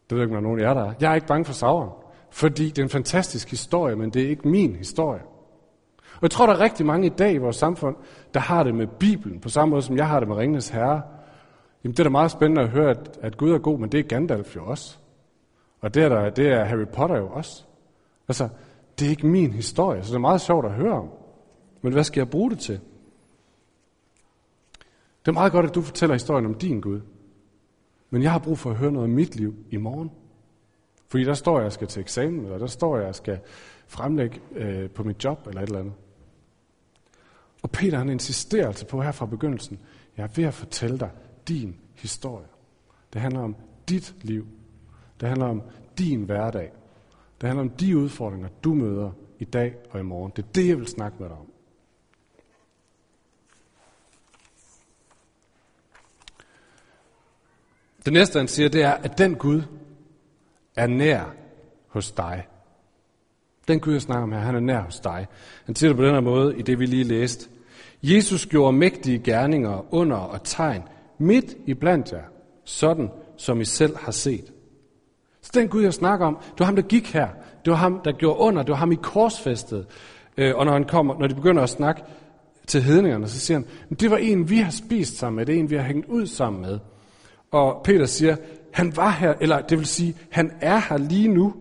Det 0.09 0.17
ved 0.17 0.17
jeg 0.17 0.25
ikke, 0.25 0.37
om 0.37 0.43
der 0.43 0.49
er 0.49 0.53
nogen 0.53 0.59
af 0.59 0.63
jer, 0.63 0.73
der 0.73 0.89
er. 0.89 0.93
Jeg 0.99 1.11
er 1.11 1.15
ikke 1.15 1.27
bange 1.27 1.45
for 1.45 1.53
Sauron, 1.53 1.89
fordi 2.31 2.69
det 2.69 2.79
er 2.79 2.83
en 2.83 2.89
fantastisk 2.89 3.49
historie, 3.49 3.95
men 3.95 4.09
det 4.09 4.21
er 4.21 4.29
ikke 4.29 4.47
min 4.47 4.75
historie. 4.75 5.21
Og 5.97 6.21
jeg 6.21 6.31
tror, 6.31 6.45
der 6.45 6.53
er 6.53 6.59
rigtig 6.59 6.85
mange 6.85 7.05
i 7.05 7.09
dag 7.09 7.33
i 7.33 7.37
vores 7.37 7.55
samfund, 7.55 7.95
der 8.33 8.39
har 8.39 8.63
det 8.63 8.75
med 8.75 8.87
Bibelen, 8.87 9.39
på 9.39 9.49
samme 9.49 9.69
måde 9.69 9.81
som 9.81 9.97
jeg 9.97 10.07
har 10.07 10.19
det 10.19 10.27
med 10.27 10.35
Ringenes 10.35 10.69
Herre. 10.69 11.01
Jamen, 11.87 11.93
det 11.93 11.99
er 11.99 12.03
da 12.03 12.09
meget 12.09 12.31
spændende 12.31 12.61
at 12.61 12.69
høre, 12.69 12.89
at, 12.89 13.19
at 13.21 13.37
Gud 13.37 13.51
er 13.51 13.57
god, 13.57 13.79
men 13.79 13.91
det 13.91 13.99
er 13.99 14.03
Gandalf 14.03 14.55
jo 14.55 14.65
også. 14.65 14.97
Og 15.79 15.93
det 15.93 16.03
er, 16.03 16.09
der, 16.09 16.29
det 16.29 16.47
er 16.47 16.63
Harry 16.63 16.87
Potter 16.93 17.17
jo 17.17 17.29
også. 17.29 17.63
Altså, 18.27 18.49
det 18.99 19.05
er 19.05 19.09
ikke 19.09 19.27
min 19.27 19.53
historie, 19.53 20.03
så 20.03 20.09
det 20.09 20.15
er 20.15 20.19
meget 20.19 20.41
sjovt 20.41 20.65
at 20.65 20.71
høre 20.71 20.93
om. 20.93 21.09
Men 21.81 21.93
hvad 21.93 22.03
skal 22.03 22.19
jeg 22.19 22.29
bruge 22.29 22.51
det 22.51 22.59
til? 22.59 22.79
Det 25.19 25.27
er 25.27 25.31
meget 25.31 25.51
godt, 25.51 25.65
at 25.65 25.75
du 25.75 25.81
fortæller 25.81 26.15
historien 26.15 26.45
om 26.45 26.53
din 26.53 26.81
Gud. 26.81 27.01
Men 28.09 28.23
jeg 28.23 28.31
har 28.31 28.39
brug 28.39 28.57
for 28.57 28.69
at 28.69 28.75
høre 28.75 28.91
noget 28.91 29.03
om 29.03 29.15
mit 29.15 29.35
liv 29.35 29.55
i 29.69 29.77
morgen. 29.77 30.11
Fordi 31.07 31.23
der 31.23 31.33
står 31.33 31.57
jeg, 31.57 31.63
jeg 31.63 31.71
skal 31.71 31.87
til 31.87 31.99
eksamen, 31.99 32.45
eller 32.45 32.57
der 32.57 32.67
står 32.67 32.97
jeg, 32.97 33.05
jeg 33.05 33.15
skal 33.15 33.39
fremlægge 33.87 34.41
øh, 34.51 34.89
på 34.89 35.03
mit 35.03 35.23
job, 35.23 35.47
eller 35.47 35.61
et 35.61 35.67
eller 35.67 35.79
andet. 35.79 35.93
Og 37.63 37.71
Peter 37.71 37.97
han 37.97 38.09
insisterer 38.09 38.67
altså 38.67 38.87
på 38.87 39.01
her 39.01 39.11
fra 39.11 39.25
begyndelsen, 39.25 39.79
jeg 40.17 40.23
er 40.23 40.29
ved 40.35 40.43
at 40.43 40.53
fortælle 40.53 40.99
dig 40.99 41.09
din 41.47 41.79
historie. 41.95 42.47
Det 43.13 43.21
handler 43.21 43.39
om 43.39 43.55
dit 43.89 44.15
liv. 44.21 44.47
Det 45.21 45.27
handler 45.27 45.47
om 45.47 45.61
din 45.97 46.23
hverdag. 46.23 46.71
Det 47.41 47.47
handler 47.47 47.63
om 47.63 47.69
de 47.69 47.97
udfordringer, 47.97 48.49
du 48.63 48.73
møder 48.73 49.11
i 49.39 49.45
dag 49.45 49.75
og 49.89 49.99
i 49.99 50.03
morgen. 50.03 50.31
Det 50.35 50.43
er 50.43 50.47
det, 50.55 50.67
jeg 50.67 50.77
vil 50.77 50.87
snakke 50.87 51.17
med 51.19 51.29
dig 51.29 51.37
om. 51.37 51.51
Det 58.05 58.13
næste, 58.13 58.39
han 58.39 58.47
siger, 58.47 58.69
det 58.69 58.83
er, 58.83 58.91
at 58.91 59.17
den 59.17 59.35
Gud 59.35 59.61
er 60.75 60.87
nær 60.87 61.33
hos 61.87 62.11
dig. 62.11 62.47
Den 63.67 63.79
Gud, 63.79 63.93
jeg 63.93 64.01
snakker 64.01 64.23
om 64.23 64.31
her, 64.31 64.39
han 64.39 64.55
er 64.55 64.59
nær 64.59 64.81
hos 64.81 64.99
dig. 64.99 65.27
Han 65.65 65.75
siger 65.75 65.89
det 65.89 65.97
på 65.97 66.03
den 66.03 66.13
her 66.13 66.21
måde, 66.21 66.57
i 66.57 66.61
det 66.61 66.79
vi 66.79 66.85
lige 66.85 67.03
læste. 67.03 67.49
Jesus 68.03 68.45
gjorde 68.45 68.77
mægtige 68.77 69.19
gerninger, 69.19 69.93
under 69.93 70.17
og 70.17 70.43
tegn, 70.43 70.83
midt 71.17 71.55
i 71.65 71.73
blandt 71.73 72.11
jer, 72.11 72.23
sådan 72.63 73.09
som 73.37 73.61
I 73.61 73.65
selv 73.65 73.97
har 73.97 74.11
set. 74.11 74.53
Så 75.41 75.51
den 75.53 75.67
Gud, 75.67 75.83
jeg 75.83 75.93
snakker 75.93 76.25
om, 76.25 76.37
det 76.51 76.59
var 76.59 76.65
ham, 76.65 76.75
der 76.75 76.83
gik 76.83 77.13
her. 77.13 77.27
Det 77.65 77.71
var 77.71 77.77
ham, 77.77 78.01
der 78.05 78.11
gjorde 78.11 78.39
under. 78.39 78.63
Det 78.63 78.71
var 78.71 78.77
ham 78.77 78.91
i 78.91 78.95
korsfæstet. 78.95 79.85
Øh, 80.37 80.55
og 80.55 80.65
når, 80.65 80.73
han 80.73 80.83
kommer, 80.83 81.19
når 81.19 81.27
de 81.27 81.35
begynder 81.35 81.63
at 81.63 81.69
snakke 81.69 82.01
til 82.67 82.81
hedningerne, 82.81 83.27
så 83.27 83.39
siger 83.39 83.57
han, 83.57 83.97
det 83.97 84.11
var 84.11 84.17
en, 84.17 84.49
vi 84.49 84.57
har 84.57 84.71
spist 84.71 85.17
sammen 85.17 85.35
med. 85.35 85.45
Det 85.45 85.55
er 85.55 85.59
en, 85.59 85.69
vi 85.69 85.75
har 85.75 85.83
hængt 85.83 86.07
ud 86.07 86.25
sammen 86.25 86.61
med. 86.61 86.79
Og 87.51 87.81
Peter 87.83 88.05
siger, 88.05 88.35
han 88.73 88.95
var 88.95 89.09
her, 89.09 89.33
eller 89.41 89.61
det 89.61 89.77
vil 89.77 89.87
sige, 89.87 90.15
han 90.31 90.51
er 90.61 90.81
her 90.89 90.97
lige 90.97 91.27
nu, 91.27 91.53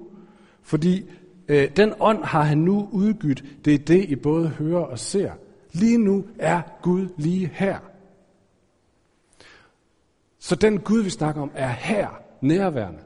fordi 0.62 1.04
øh, 1.48 1.68
den 1.76 1.92
ånd 2.00 2.24
har 2.24 2.42
han 2.42 2.58
nu 2.58 2.88
udgydt. 2.92 3.44
Det 3.64 3.74
er 3.74 3.78
det, 3.78 4.04
I 4.04 4.16
både 4.16 4.48
hører 4.48 4.84
og 4.84 4.98
ser. 4.98 5.30
Lige 5.72 5.98
nu 5.98 6.24
er 6.38 6.60
Gud 6.82 7.08
lige 7.16 7.50
her. 7.54 7.78
Så 10.46 10.54
den 10.54 10.80
Gud, 10.80 11.02
vi 11.02 11.10
snakker 11.10 11.42
om, 11.42 11.50
er 11.54 11.68
her, 11.68 12.08
nærværende. 12.40 12.98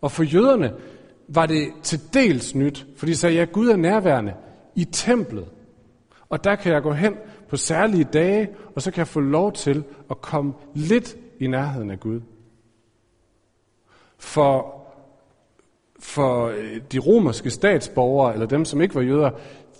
Og 0.00 0.12
for 0.12 0.22
jøderne 0.22 0.74
var 1.28 1.46
det 1.46 1.72
til 1.82 2.00
dels 2.14 2.54
nyt, 2.54 2.86
for 2.96 3.06
de 3.06 3.16
sagde, 3.16 3.36
ja, 3.36 3.44
Gud 3.44 3.68
er 3.68 3.76
nærværende 3.76 4.34
i 4.74 4.84
templet. 4.84 5.48
Og 6.28 6.44
der 6.44 6.54
kan 6.54 6.72
jeg 6.72 6.82
gå 6.82 6.92
hen 6.92 7.14
på 7.48 7.56
særlige 7.56 8.04
dage, 8.04 8.48
og 8.74 8.82
så 8.82 8.90
kan 8.90 8.98
jeg 8.98 9.08
få 9.08 9.20
lov 9.20 9.52
til 9.52 9.84
at 10.10 10.20
komme 10.20 10.54
lidt 10.74 11.16
i 11.40 11.46
nærheden 11.46 11.90
af 11.90 12.00
Gud. 12.00 12.20
For, 14.18 14.82
for 16.00 16.46
øh, 16.46 16.80
de 16.92 16.98
romerske 16.98 17.50
statsborgere, 17.50 18.32
eller 18.32 18.46
dem, 18.46 18.64
som 18.64 18.80
ikke 18.80 18.94
var 18.94 19.02
jøder, 19.02 19.30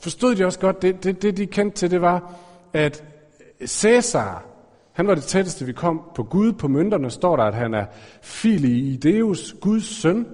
forstod 0.00 0.34
de 0.34 0.44
også 0.44 0.58
godt, 0.58 0.82
det, 0.82 1.04
det, 1.04 1.22
det 1.22 1.36
de 1.36 1.46
kendte 1.46 1.76
til, 1.76 1.90
det 1.90 2.00
var, 2.00 2.34
at 2.72 3.04
Cæsar, 3.66 4.55
han 4.96 5.06
var 5.06 5.14
det 5.14 5.24
tætteste, 5.24 5.66
vi 5.66 5.72
kom 5.72 6.02
på 6.14 6.22
Gud. 6.22 6.52
På 6.52 6.68
mønterne 6.68 7.10
står 7.10 7.36
der, 7.36 7.44
at 7.44 7.54
han 7.54 7.74
er 7.74 7.86
fili 8.22 8.92
i 8.92 8.96
Deus, 8.96 9.56
Guds 9.60 9.84
søn. 9.84 10.26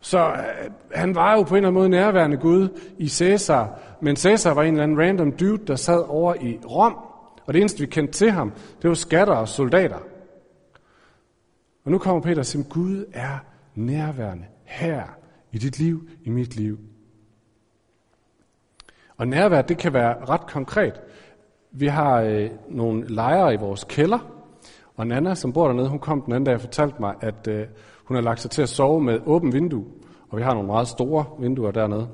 Så 0.00 0.18
øh, 0.18 0.70
han 0.92 1.14
var 1.14 1.36
jo 1.36 1.42
på 1.42 1.54
en 1.54 1.56
eller 1.56 1.68
anden 1.68 1.80
måde 1.80 1.88
nærværende 1.88 2.36
Gud 2.36 2.68
i 2.98 3.08
Cæsar, 3.08 3.78
men 4.00 4.16
Cæsar 4.16 4.54
var 4.54 4.62
en 4.62 4.74
eller 4.74 4.82
anden 4.82 4.98
random 4.98 5.32
dude, 5.32 5.66
der 5.66 5.76
sad 5.76 6.04
over 6.08 6.34
i 6.34 6.58
Rom, 6.70 6.96
og 7.46 7.54
det 7.54 7.60
eneste, 7.60 7.80
vi 7.80 7.86
kendte 7.86 8.12
til 8.12 8.30
ham, 8.30 8.52
det 8.82 8.88
var 8.88 8.94
skatter 8.94 9.34
og 9.34 9.48
soldater. 9.48 9.98
Og 11.84 11.90
nu 11.90 11.98
kommer 11.98 12.22
Peter 12.22 12.38
og 12.38 12.46
siger, 12.46 12.64
Gud 12.68 13.04
er 13.12 13.38
nærværende 13.74 14.44
her 14.64 15.02
i 15.52 15.58
dit 15.58 15.78
liv, 15.78 16.08
i 16.22 16.30
mit 16.30 16.56
liv. 16.56 16.78
Og 19.16 19.28
nærvær, 19.28 19.62
det 19.62 19.78
kan 19.78 19.92
være 19.92 20.24
ret 20.24 20.46
konkret. 20.46 21.00
Vi 21.76 21.86
har 21.86 22.20
øh, 22.20 22.50
nogle 22.68 23.06
lejre 23.08 23.54
i 23.54 23.56
vores 23.56 23.84
kælder, 23.84 24.18
og 24.96 25.06
Nana, 25.06 25.34
som 25.34 25.52
bor 25.52 25.66
dernede, 25.66 25.88
hun 25.88 25.98
kom 25.98 26.22
den 26.22 26.32
anden 26.32 26.44
dag 26.44 26.54
og 26.54 26.60
fortalte 26.60 26.96
mig, 27.00 27.14
at 27.20 27.48
øh, 27.48 27.68
hun 28.04 28.14
har 28.14 28.22
lagt 28.22 28.40
sig 28.40 28.50
til 28.50 28.62
at 28.62 28.68
sove 28.68 29.00
med 29.00 29.20
åben 29.26 29.52
vindue, 29.52 29.84
og 30.30 30.38
vi 30.38 30.42
har 30.42 30.54
nogle 30.54 30.66
meget 30.66 30.88
store 30.88 31.26
vinduer 31.38 31.70
dernede. 31.70 32.08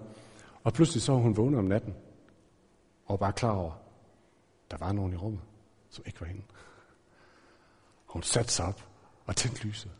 Og 0.64 0.72
pludselig 0.72 1.02
så 1.02 1.12
hun 1.12 1.36
vågnet 1.36 1.58
om 1.58 1.64
natten, 1.64 1.94
og 3.06 3.20
var 3.20 3.30
klar 3.30 3.50
over, 3.50 3.72
der 4.70 4.76
var 4.80 4.92
nogen 4.92 5.12
i 5.12 5.16
rummet, 5.16 5.40
som 5.90 6.04
ikke 6.06 6.20
var 6.20 6.26
hende. 6.26 6.42
Hun 8.06 8.22
satte 8.22 8.52
sig 8.52 8.66
op 8.66 8.84
og 9.26 9.36
tændte 9.36 9.66
lyset. 9.66 9.90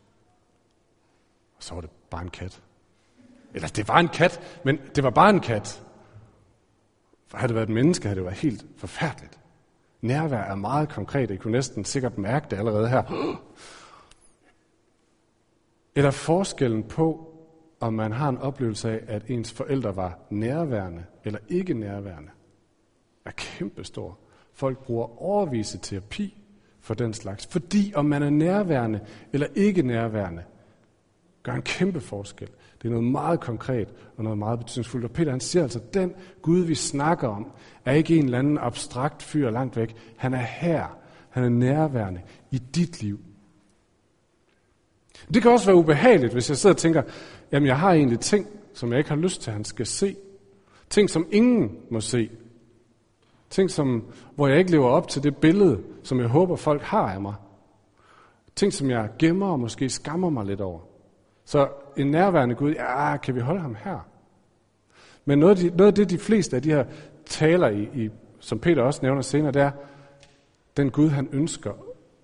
Og 1.57 1.63
så 1.63 1.73
var 1.73 1.81
det 1.81 1.89
bare 2.09 2.21
en 2.21 2.29
kat. 2.29 2.61
Eller 3.53 3.67
det 3.67 3.87
var 3.87 3.99
en 3.99 4.07
kat, 4.07 4.61
men 4.65 4.77
det 4.95 5.03
var 5.03 5.09
bare 5.09 5.29
en 5.29 5.39
kat. 5.39 5.85
For 7.27 7.37
havde 7.37 7.47
det 7.47 7.55
været 7.55 7.69
et 7.69 7.73
menneske, 7.73 8.07
havde 8.07 8.15
det 8.15 8.25
været 8.25 8.37
helt 8.37 8.65
forfærdeligt. 8.77 9.40
Nærvær 10.01 10.37
er 10.37 10.55
meget 10.55 10.89
konkret. 10.89 11.31
I 11.31 11.35
kunne 11.35 11.51
næsten 11.51 11.85
sikkert 11.85 12.17
mærke 12.17 12.47
det 12.49 12.57
allerede 12.57 12.89
her. 12.89 13.03
Eller 15.95 16.11
forskellen 16.11 16.83
på, 16.83 17.27
om 17.79 17.93
man 17.93 18.11
har 18.11 18.29
en 18.29 18.37
oplevelse 18.37 18.91
af, 18.91 19.03
at 19.07 19.23
ens 19.27 19.51
forældre 19.51 19.95
var 19.95 20.19
nærværende 20.29 21.05
eller 21.23 21.39
ikke 21.49 21.73
nærværende, 21.73 22.29
er 23.25 23.31
kæmpestor. 23.31 24.17
Folk 24.53 24.77
bruger 24.83 25.21
overvise 25.21 25.77
terapi 25.77 26.37
for 26.79 26.93
den 26.93 27.13
slags, 27.13 27.47
fordi 27.47 27.93
om 27.95 28.05
man 28.05 28.23
er 28.23 28.29
nærværende 28.29 28.99
eller 29.33 29.47
ikke 29.55 29.81
nærværende, 29.81 30.43
gør 31.43 31.53
en 31.53 31.61
kæmpe 31.61 32.01
forskel. 32.01 32.49
Det 32.81 32.87
er 32.87 32.91
noget 32.91 33.11
meget 33.11 33.39
konkret 33.39 33.87
og 34.17 34.23
noget 34.23 34.39
meget 34.39 34.59
betydningsfuldt. 34.59 35.05
Og 35.05 35.11
Peter 35.11 35.31
han 35.31 35.39
siger 35.39 35.63
altså, 35.63 35.79
den 35.93 36.13
Gud, 36.41 36.59
vi 36.59 36.75
snakker 36.75 37.27
om, 37.27 37.51
er 37.85 37.93
ikke 37.93 38.17
en 38.17 38.25
eller 38.25 38.39
anden 38.39 38.57
abstrakt 38.57 39.23
fyr 39.23 39.49
langt 39.49 39.77
væk. 39.77 39.95
Han 40.17 40.33
er 40.33 40.37
her. 40.37 40.97
Han 41.29 41.43
er 41.43 41.49
nærværende 41.49 42.21
i 42.51 42.57
dit 42.57 43.03
liv. 43.03 43.19
Det 45.33 45.41
kan 45.41 45.51
også 45.51 45.65
være 45.65 45.75
ubehageligt, 45.75 46.33
hvis 46.33 46.49
jeg 46.49 46.57
sidder 46.57 46.73
og 46.73 46.77
tænker, 46.77 47.03
jamen 47.51 47.67
jeg 47.67 47.79
har 47.79 47.93
egentlig 47.93 48.19
ting, 48.19 48.47
som 48.73 48.91
jeg 48.91 48.97
ikke 48.97 49.09
har 49.09 49.17
lyst 49.17 49.41
til, 49.41 49.49
at 49.49 49.55
han 49.55 49.65
skal 49.65 49.85
se. 49.85 50.15
Ting, 50.89 51.09
som 51.09 51.27
ingen 51.31 51.77
må 51.91 51.99
se. 51.99 52.29
Ting, 53.49 53.71
som, 53.71 54.11
hvor 54.35 54.47
jeg 54.47 54.59
ikke 54.59 54.71
lever 54.71 54.87
op 54.87 55.07
til 55.07 55.23
det 55.23 55.37
billede, 55.37 55.79
som 56.03 56.19
jeg 56.19 56.27
håber, 56.27 56.55
folk 56.55 56.81
har 56.81 57.13
af 57.13 57.21
mig. 57.21 57.33
Ting, 58.55 58.73
som 58.73 58.89
jeg 58.89 59.09
gemmer 59.19 59.47
og 59.47 59.59
måske 59.59 59.89
skammer 59.89 60.29
mig 60.29 60.45
lidt 60.45 60.61
over. 60.61 60.90
Så 61.45 61.67
en 61.97 62.07
nærværende 62.07 62.55
Gud, 62.55 62.71
ja, 62.71 63.17
kan 63.17 63.35
vi 63.35 63.39
holde 63.39 63.61
ham 63.61 63.75
her? 63.83 64.07
Men 65.25 65.39
noget 65.39 65.51
af, 65.51 65.57
de, 65.57 65.77
noget 65.77 65.91
af 65.91 65.95
det, 65.95 66.09
de 66.09 66.17
fleste 66.17 66.55
af 66.55 66.61
de 66.61 66.69
her 66.69 66.85
taler 67.25 67.67
i, 67.69 67.81
i, 67.81 68.09
som 68.39 68.59
Peter 68.59 68.81
også 68.81 68.99
nævner 69.03 69.21
senere, 69.21 69.51
det 69.51 69.61
er, 69.61 69.71
den 70.77 70.91
Gud, 70.91 71.09
han 71.09 71.29
ønsker 71.31 71.71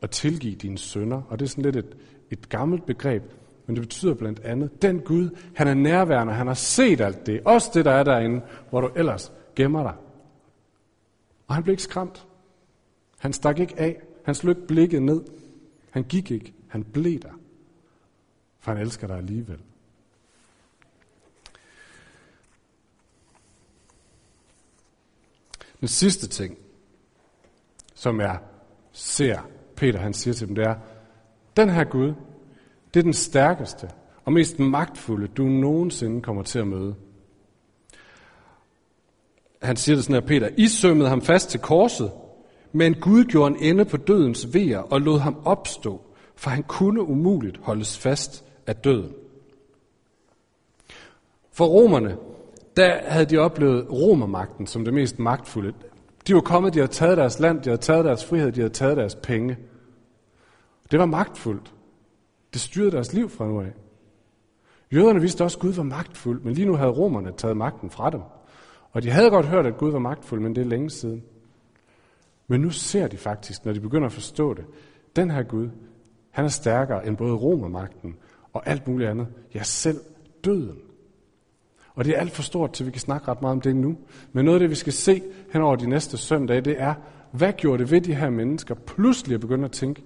at 0.01 0.09
tilgive 0.09 0.55
dine 0.55 0.77
sønder. 0.77 1.21
Og 1.29 1.39
det 1.39 1.45
er 1.45 1.49
sådan 1.49 1.63
lidt 1.63 1.75
et, 1.75 1.97
et 2.31 2.49
gammelt 2.49 2.85
begreb, 2.85 3.23
men 3.65 3.75
det 3.75 3.83
betyder 3.83 4.13
blandt 4.13 4.39
andet, 4.39 4.81
den 4.81 4.99
Gud, 4.99 5.29
han 5.55 5.67
er 5.67 5.73
nærværende, 5.73 6.33
han 6.33 6.47
har 6.47 6.53
set 6.53 7.01
alt 7.01 7.25
det, 7.25 7.41
også 7.45 7.71
det, 7.73 7.85
der 7.85 7.91
er 7.91 8.03
derinde, 8.03 8.41
hvor 8.69 8.81
du 8.81 8.89
ellers 8.95 9.33
gemmer 9.55 9.83
dig. 9.83 9.93
Og 11.47 11.55
han 11.55 11.63
blev 11.63 11.73
ikke 11.73 11.83
skræmt. 11.83 12.27
Han 13.19 13.33
stak 13.33 13.59
ikke 13.59 13.79
af. 13.79 14.01
Han 14.25 14.35
slog 14.35 14.55
ikke 14.55 14.67
blikket 14.67 15.03
ned. 15.03 15.21
Han 15.89 16.03
gik 16.03 16.31
ikke. 16.31 16.53
Han 16.67 16.83
blev 16.83 17.19
der. 17.19 17.31
For 18.59 18.71
han 18.71 18.81
elsker 18.81 19.07
dig 19.07 19.17
alligevel. 19.17 19.59
Den 25.79 25.87
sidste 25.87 26.27
ting, 26.27 26.57
som 27.95 28.21
jeg 28.21 28.39
ser, 28.91 29.41
Peter 29.75 29.99
han 29.99 30.13
siger 30.13 30.33
til 30.33 30.47
dem, 30.47 30.55
det 30.55 30.63
er, 30.65 30.75
den 31.57 31.69
her 31.69 31.83
Gud, 31.83 32.13
det 32.93 32.99
er 32.99 33.03
den 33.03 33.13
stærkeste 33.13 33.89
og 34.25 34.33
mest 34.33 34.59
magtfulde, 34.59 35.27
du 35.27 35.43
nogensinde 35.43 36.21
kommer 36.21 36.43
til 36.43 36.59
at 36.59 36.67
møde. 36.67 36.95
Han 39.61 39.75
siger 39.75 39.95
det 39.95 40.05
sådan 40.05 40.21
her, 40.21 40.27
Peter, 40.27 40.49
I 40.57 40.67
sømmede 40.67 41.09
ham 41.09 41.21
fast 41.21 41.49
til 41.49 41.59
korset, 41.59 42.11
men 42.71 42.93
Gud 42.93 43.23
gjorde 43.23 43.55
en 43.55 43.63
ende 43.63 43.85
på 43.85 43.97
dødens 43.97 44.53
vejer 44.53 44.77
og 44.77 45.01
lod 45.01 45.19
ham 45.19 45.41
opstå, 45.45 46.01
for 46.35 46.49
han 46.49 46.63
kunne 46.63 47.01
umuligt 47.01 47.57
holdes 47.57 47.97
fast 47.97 48.43
af 48.67 48.75
døden. 48.75 49.13
For 51.51 51.65
romerne, 51.65 52.17
der 52.77 52.97
havde 53.03 53.25
de 53.25 53.37
oplevet 53.37 53.91
romermagten 53.91 54.67
som 54.67 54.85
det 54.85 54.93
mest 54.93 55.19
magtfulde. 55.19 55.73
De 56.27 56.33
var 56.33 56.41
kommet, 56.41 56.73
de 56.73 56.79
havde 56.79 56.91
taget 56.91 57.17
deres 57.17 57.39
land, 57.39 57.61
de 57.61 57.69
havde 57.69 57.81
taget 57.81 58.05
deres 58.05 58.25
frihed, 58.25 58.51
de 58.51 58.59
havde 58.61 58.73
taget 58.73 58.97
deres 58.97 59.15
penge. 59.15 59.57
Det 60.91 60.99
var 60.99 61.05
magtfuldt. 61.05 61.73
Det 62.53 62.61
styrede 62.61 62.91
deres 62.91 63.13
liv 63.13 63.29
fra 63.29 63.45
nu 63.45 63.61
af. 63.61 63.73
Jøderne 64.93 65.21
vidste 65.21 65.43
også, 65.43 65.57
at 65.57 65.61
Gud 65.61 65.73
var 65.73 65.83
magtfuld, 65.83 66.41
men 66.41 66.53
lige 66.53 66.65
nu 66.65 66.75
havde 66.75 66.91
romerne 66.91 67.31
taget 67.37 67.57
magten 67.57 67.89
fra 67.89 68.09
dem. 68.09 68.21
Og 68.91 69.03
de 69.03 69.09
havde 69.09 69.29
godt 69.29 69.45
hørt, 69.45 69.65
at 69.65 69.77
Gud 69.77 69.91
var 69.91 69.99
magtfuld, 69.99 70.41
men 70.41 70.55
det 70.55 70.61
er 70.61 70.65
længe 70.65 70.89
siden. 70.89 71.23
Men 72.47 72.61
nu 72.61 72.69
ser 72.69 73.07
de 73.07 73.17
faktisk, 73.17 73.65
når 73.65 73.73
de 73.73 73.79
begynder 73.79 74.05
at 74.05 74.13
forstå 74.13 74.53
det, 74.53 74.65
den 75.15 75.31
her 75.31 75.43
Gud, 75.43 75.69
han 76.31 76.45
er 76.45 76.49
stærkere 76.49 77.07
end 77.07 77.17
både 77.17 77.33
romermagten 77.33 78.15
og 78.57 78.67
alt 78.67 78.87
muligt 78.87 79.09
andet. 79.09 79.27
Ja, 79.55 79.63
selv 79.63 79.99
døden. 80.45 80.77
Og 81.95 82.05
det 82.05 82.15
er 82.15 82.19
alt 82.19 82.31
for 82.31 82.43
stort, 82.43 82.73
til 82.73 82.85
vi 82.85 82.91
kan 82.91 83.01
snakke 83.01 83.27
ret 83.27 83.41
meget 83.41 83.51
om 83.51 83.61
det 83.61 83.75
nu. 83.75 83.97
Men 84.33 84.45
noget 84.45 84.55
af 84.55 84.59
det, 84.59 84.69
vi 84.69 84.75
skal 84.75 84.93
se 84.93 85.21
hen 85.53 85.61
over 85.61 85.75
de 85.75 85.89
næste 85.89 86.17
søndage, 86.17 86.61
det 86.61 86.81
er, 86.81 86.93
hvad 87.31 87.53
gjorde 87.53 87.83
det 87.83 87.91
ved 87.91 88.01
de 88.01 88.15
her 88.15 88.29
mennesker 88.29 88.75
pludselig 88.75 89.35
at 89.35 89.41
begynde 89.41 89.65
at 89.65 89.71
tænke, 89.71 90.03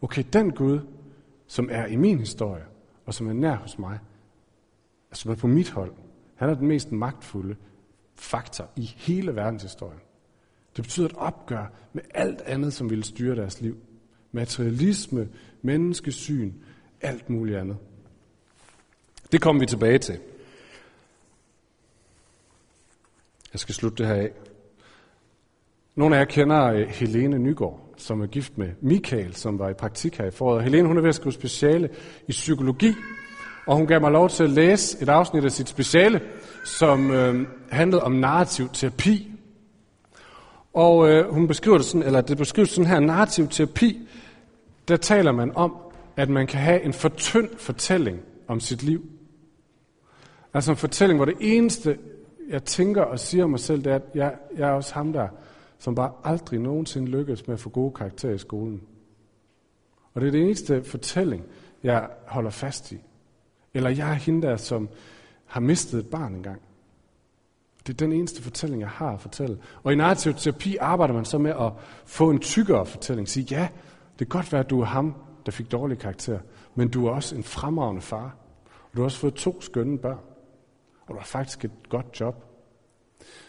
okay, 0.00 0.24
den 0.32 0.50
Gud, 0.50 0.80
som 1.46 1.68
er 1.72 1.86
i 1.86 1.96
min 1.96 2.18
historie, 2.18 2.62
og 3.06 3.14
som 3.14 3.28
er 3.28 3.32
nær 3.32 3.56
hos 3.56 3.78
mig, 3.78 3.98
som 5.12 5.30
er 5.30 5.34
på 5.34 5.46
mit 5.46 5.70
hold, 5.70 5.92
han 6.34 6.48
er 6.48 6.54
den 6.54 6.68
mest 6.68 6.92
magtfulde 6.92 7.56
faktor 8.14 8.70
i 8.76 8.94
hele 8.96 9.36
verdenshistorien. 9.36 10.00
Det 10.76 10.84
betyder 10.84 11.06
et 11.06 11.16
opgør 11.16 11.72
med 11.92 12.02
alt 12.14 12.40
andet, 12.40 12.72
som 12.72 12.90
ville 12.90 13.04
styre 13.04 13.36
deres 13.36 13.60
liv. 13.60 13.76
Materialisme, 14.32 15.28
menneskesyn, 15.62 16.52
alt 17.00 17.30
muligt 17.30 17.58
andet. 17.58 17.76
Det 19.32 19.40
kommer 19.40 19.60
vi 19.60 19.66
tilbage 19.66 19.98
til. 19.98 20.18
Jeg 23.52 23.60
skal 23.60 23.74
slutte 23.74 23.98
det 23.98 24.06
her 24.06 24.14
af. 24.14 24.30
Nogle 25.94 26.16
af 26.16 26.20
jer 26.20 26.24
kender 26.24 26.64
øh, 26.64 26.88
Helene 26.88 27.38
Nygaard, 27.38 27.94
som 27.96 28.20
er 28.20 28.26
gift 28.26 28.58
med 28.58 28.68
Michael, 28.80 29.34
som 29.34 29.58
var 29.58 29.68
i 29.68 29.74
praktik 29.74 30.18
her 30.18 30.26
i 30.26 30.30
foråret. 30.30 30.64
Helene 30.64 30.88
hun 30.88 30.96
er 30.96 31.00
ved 31.00 31.08
at 31.08 31.14
skrive 31.14 31.32
speciale 31.32 31.90
i 32.28 32.30
psykologi, 32.30 32.94
og 33.66 33.76
hun 33.76 33.86
gav 33.86 34.00
mig 34.00 34.10
lov 34.10 34.28
til 34.28 34.44
at 34.44 34.50
læse 34.50 35.02
et 35.02 35.08
afsnit 35.08 35.44
af 35.44 35.52
sit 35.52 35.68
speciale, 35.68 36.20
som 36.64 37.10
øh, 37.10 37.46
handlede 37.70 38.02
om 38.02 38.12
narrativ 38.12 38.68
terapi. 38.72 39.30
Og 40.74 41.10
øh, 41.10 41.32
hun 41.32 41.48
beskriver 41.48 41.76
det 41.76 41.86
sådan, 41.86 42.06
eller 42.06 42.20
det 42.20 42.38
beskrives 42.38 42.70
sådan 42.70 42.90
her, 42.90 43.00
narrativ 43.00 43.48
terapi, 43.48 44.08
der 44.88 44.96
taler 44.96 45.32
man 45.32 45.52
om, 45.54 45.76
at 46.16 46.28
man 46.28 46.46
kan 46.46 46.60
have 46.60 46.82
en 46.82 46.92
for 46.92 47.08
tynd 47.08 47.48
fortælling 47.58 48.20
om 48.48 48.60
sit 48.60 48.82
liv. 48.82 49.19
Altså 50.54 50.70
en 50.70 50.76
fortælling, 50.76 51.18
hvor 51.18 51.24
det 51.24 51.36
eneste, 51.40 51.98
jeg 52.48 52.64
tænker 52.64 53.02
og 53.02 53.18
siger 53.18 53.46
mig 53.46 53.60
selv, 53.60 53.84
det 53.84 53.92
er, 53.92 53.96
at 53.96 54.02
jeg, 54.14 54.36
jeg 54.56 54.68
er 54.68 54.72
også 54.72 54.94
ham 54.94 55.12
der, 55.12 55.28
som 55.78 55.94
bare 55.94 56.12
aldrig 56.24 56.60
nogensinde 56.60 57.08
lykkes 57.08 57.46
med 57.46 57.54
at 57.54 57.60
få 57.60 57.68
gode 57.70 57.92
karakterer 57.92 58.34
i 58.34 58.38
skolen. 58.38 58.82
Og 60.14 60.20
det 60.20 60.26
er 60.26 60.30
det 60.30 60.42
eneste 60.42 60.84
fortælling, 60.84 61.44
jeg 61.82 62.08
holder 62.26 62.50
fast 62.50 62.92
i. 62.92 62.98
Eller 63.74 63.90
jeg 63.90 64.10
er 64.10 64.14
hende 64.14 64.46
der, 64.46 64.56
som 64.56 64.88
har 65.46 65.60
mistet 65.60 65.98
et 65.98 66.06
barn 66.06 66.34
engang. 66.34 66.60
Det 67.86 67.92
er 67.92 67.96
den 67.96 68.12
eneste 68.12 68.42
fortælling, 68.42 68.80
jeg 68.80 68.88
har 68.88 69.12
at 69.12 69.20
fortælle. 69.20 69.58
Og 69.82 69.92
i 69.92 69.96
narrativ 69.96 70.34
terapi 70.34 70.76
arbejder 70.76 71.14
man 71.14 71.24
så 71.24 71.38
med 71.38 71.50
at 71.50 71.72
få 72.06 72.30
en 72.30 72.38
tykkere 72.38 72.86
fortælling. 72.86 73.28
Sige, 73.28 73.46
ja, 73.50 73.68
det 74.18 74.30
kan 74.30 74.38
godt 74.38 74.52
være, 74.52 74.60
at 74.60 74.70
du 74.70 74.80
er 74.80 74.84
ham, 74.84 75.14
der 75.46 75.52
fik 75.52 75.72
dårlig 75.72 75.98
karakter, 75.98 76.38
men 76.74 76.88
du 76.88 77.06
er 77.06 77.10
også 77.10 77.36
en 77.36 77.42
fremragende 77.42 78.02
far. 78.02 78.36
Og 78.64 78.96
du 78.96 79.00
har 79.00 79.04
også 79.04 79.18
fået 79.18 79.34
to 79.34 79.60
skønne 79.60 79.98
børn. 79.98 80.18
Og 81.10 81.14
du 81.14 81.18
har 81.18 81.26
faktisk 81.26 81.64
et 81.64 81.70
godt 81.88 82.20
job. 82.20 82.44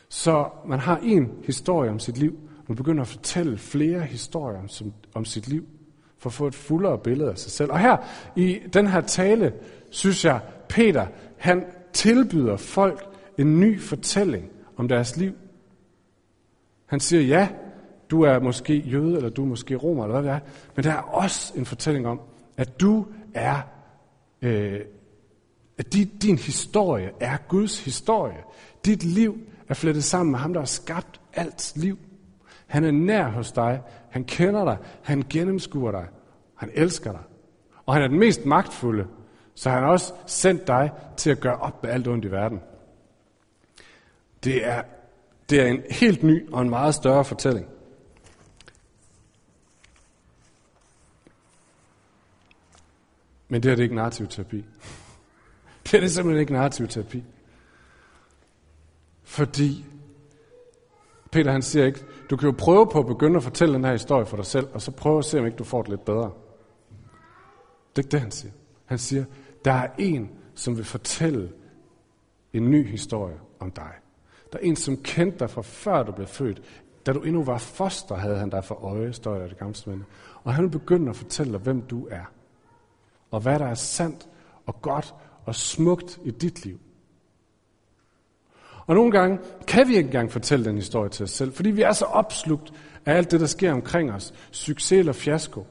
Så 0.10 0.50
man 0.66 0.80
har 0.80 0.98
en 1.04 1.32
historie 1.44 1.90
om 1.90 2.00
sit 2.00 2.18
liv, 2.18 2.40
og 2.58 2.66
man 2.68 2.76
begynder 2.76 3.02
at 3.02 3.08
fortælle 3.08 3.58
flere 3.58 4.02
historier 4.02 4.60
om, 4.60 4.94
om 5.14 5.26
sit 5.26 5.48
liv, 5.48 5.66
for 6.18 6.30
at 6.30 6.34
få 6.34 6.48
et 6.48 6.56
fuldere 6.56 6.98
billede 6.98 7.32
af 7.32 7.38
sig 7.38 7.52
selv. 7.52 7.72
Og 7.72 7.80
her 7.80 7.98
i 8.36 8.60
den 8.74 8.88
her 8.88 9.02
tale, 9.02 9.54
synes 9.90 10.26
jeg, 10.26 10.40
Peter, 10.70 11.08
han 11.38 11.66
tilbyder 11.94 12.58
folk 12.58 13.06
en 13.38 13.60
ny 13.60 13.82
fortælling 13.82 14.50
om 14.78 14.88
deres 14.88 15.18
liv. 15.18 15.34
Han 16.86 17.00
siger, 17.00 17.22
ja, 17.22 17.50
du 18.10 18.22
er 18.22 18.40
måske 18.40 18.78
jøde, 18.78 19.16
eller 19.16 19.30
du 19.30 19.44
er 19.44 19.48
måske 19.48 19.76
romer, 19.76 20.04
eller 20.04 20.22
hvad 20.22 20.32
det 20.32 20.38
er, 20.38 20.46
men 20.76 20.84
der 20.84 20.92
er 20.92 21.02
også 21.02 21.54
en 21.56 21.66
fortælling 21.66 22.08
om, 22.08 22.22
at 22.58 22.82
du 22.82 23.06
er, 23.34 23.62
øh, 24.42 24.80
at 25.82 25.94
din, 25.94 26.18
din 26.18 26.38
historie 26.38 27.12
er 27.20 27.38
Guds 27.48 27.86
historie. 27.86 28.44
Dit 28.86 29.04
liv 29.04 29.38
er 29.70 29.74
flettet 29.74 30.04
sammen 30.04 30.32
med 30.32 30.40
ham, 30.40 30.54
der 30.54 30.60
har 30.60 30.66
skabt 30.66 31.22
alt 31.34 31.74
liv. 31.76 31.98
Han 32.68 32.84
er 32.84 32.92
nær 32.92 33.28
hos 33.28 33.52
dig, 33.52 33.82
han 34.10 34.24
kender 34.24 34.66
dig, 34.66 34.78
han 35.04 35.24
gennemskuer 35.30 35.92
dig, 35.92 36.08
han 36.56 36.72
elsker 36.74 37.12
dig. 37.12 37.22
Og 37.86 37.94
han 37.94 38.04
er 38.04 38.08
den 38.08 38.20
mest 38.20 38.46
magtfulde, 38.46 39.08
så 39.56 39.70
han 39.70 39.84
har 39.84 39.90
også 39.90 40.14
sendt 40.26 40.68
dig 40.68 40.92
til 41.18 41.30
at 41.30 41.40
gøre 41.40 41.58
op 41.58 41.84
med 41.84 41.92
alt 41.92 42.08
ondt 42.08 42.26
i 42.26 42.32
verden. 42.32 42.60
Det 44.44 44.68
er, 44.68 44.84
det 45.50 45.62
er 45.62 45.66
en 45.66 45.82
helt 45.90 46.24
ny 46.24 46.52
og 46.52 46.62
en 46.62 46.70
meget 46.70 46.96
større 46.96 47.26
fortælling. 47.26 47.68
Men 53.48 53.64
det 53.64 53.72
er 53.72 53.76
det 53.76 53.84
ikke 53.84 53.96
narrativ 53.96 54.28
terapi. 54.28 54.66
Det 55.92 55.98
er 55.98 56.02
det 56.02 56.12
simpelthen 56.12 56.42
ikke 56.42 56.54
narrativ 56.54 56.88
terapi. 56.88 57.24
Fordi 59.24 59.86
Peter 61.32 61.52
han 61.52 61.62
siger 61.62 61.86
ikke, 61.86 62.00
du 62.30 62.38
kan 62.38 62.50
jo 62.50 62.56
prøve 62.58 62.88
på 62.88 63.00
at 63.00 63.06
begynde 63.06 63.38
at 63.38 63.44
fortælle 63.44 63.74
den 63.74 63.86
her 63.86 63.92
historie 63.92 64.26
for 64.26 64.38
dig 64.38 64.46
selv, 64.46 64.68
og 64.74 64.82
så 64.82 64.92
prøve 64.92 65.18
at 65.18 65.26
se, 65.26 65.40
om 65.40 65.46
ikke 65.46 65.58
du 65.58 65.64
får 65.64 65.82
det 65.82 65.90
lidt 65.90 66.06
bedre. 66.06 66.32
Det 67.96 67.98
er 67.98 68.00
ikke 68.00 68.12
det, 68.12 68.22
han 68.22 68.32
siger. 68.32 68.52
Han 68.86 68.98
siger, 68.98 69.26
der 69.66 69.72
er 69.72 69.88
en, 69.98 70.32
som 70.56 70.78
vil 70.78 70.86
fortælle 70.86 71.52
en 72.54 72.72
ny 72.72 72.88
historie 72.88 73.40
om 73.60 73.72
dig. 73.72 73.92
Der 74.52 74.60
er 74.60 74.64
en, 74.64 74.76
som 74.76 74.98
kendte 74.98 75.40
dig 75.40 75.50
fra 75.50 75.62
før 75.62 76.04
du 76.04 76.12
blev 76.12 76.28
født. 76.28 76.62
Da 77.06 77.14
du 77.14 77.20
endnu 77.22 77.44
var 77.44 77.58
foster, 77.58 78.16
havde 78.16 78.38
han 78.38 78.50
dig 78.50 78.64
for 78.64 78.76
øje, 78.76 79.14
står 79.14 79.36
der 79.36 79.46
i 79.46 79.50
det 79.50 79.58
gamle 79.58 80.06
Og 80.44 80.54
han 80.54 80.64
vil 80.64 80.80
begynde 80.80 81.10
at 81.10 81.16
fortælle 81.16 81.52
dig, 81.52 81.60
hvem 81.60 81.82
du 81.82 82.08
er. 82.12 82.26
Og 83.32 83.40
hvad 83.40 83.60
der 83.60 83.66
er 83.66 83.74
sandt 83.74 84.30
og 84.66 84.82
godt 84.82 85.16
og 85.46 85.56
smukt 85.56 86.20
i 86.24 86.32
dit 86.32 86.66
liv. 86.66 86.80
Og 88.88 88.96
nogle 88.96 89.12
gange 89.12 89.40
kan 89.68 89.88
vi 89.88 89.96
ikke 89.96 90.08
engang 90.08 90.32
fortælle 90.32 90.66
den 90.66 90.76
historie 90.76 91.10
til 91.10 91.24
os 91.24 91.32
selv, 91.32 91.54
fordi 91.54 91.72
vi 91.72 91.82
er 91.82 91.92
så 91.92 92.06
opslugt 92.06 92.74
af 93.06 93.16
alt 93.16 93.32
det, 93.32 93.40
der 93.40 93.46
sker 93.46 93.74
omkring 93.74 94.12
os. 94.12 94.34
Succes 94.52 95.00
eller 95.00 95.14
fiasko. 95.14 95.68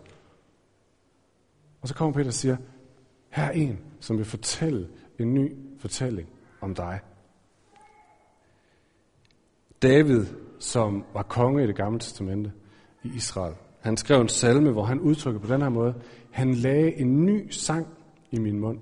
Og 1.83 1.89
så 1.89 1.95
kommer 1.95 2.13
Peter 2.13 2.27
og 2.27 2.35
siger, 2.35 2.57
her 3.31 3.45
er 3.45 3.51
en, 3.51 3.79
som 4.01 4.19
vil 4.19 4.25
fortælle 4.25 4.89
en 5.19 5.35
ny 5.35 5.57
fortælling 5.79 6.29
om 6.61 6.75
dig. 6.75 7.01
David, 9.83 10.27
som 10.59 11.05
var 11.15 11.23
konge 11.23 11.65
i 11.65 11.67
det 11.67 11.77
gamle 11.77 11.99
testamente 11.99 12.53
i 13.03 13.09
Israel, 13.15 13.55
han 13.81 13.97
skrev 13.97 14.21
en 14.21 14.29
salme, 14.29 14.71
hvor 14.71 14.85
han 14.85 15.01
udtrykker 15.01 15.41
på 15.41 15.53
den 15.53 15.63
her 15.63 15.69
måde, 15.69 15.95
han 16.31 16.55
lagde 16.55 16.95
en 16.95 17.27
ny 17.27 17.51
sang 17.51 17.87
i 18.31 18.39
min 18.39 18.59
mund. 18.59 18.79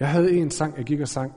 Jeg 0.00 0.10
havde 0.10 0.32
en 0.32 0.50
sang, 0.50 0.76
jeg 0.76 0.84
gik 0.84 1.00
og 1.00 1.08
sang, 1.08 1.32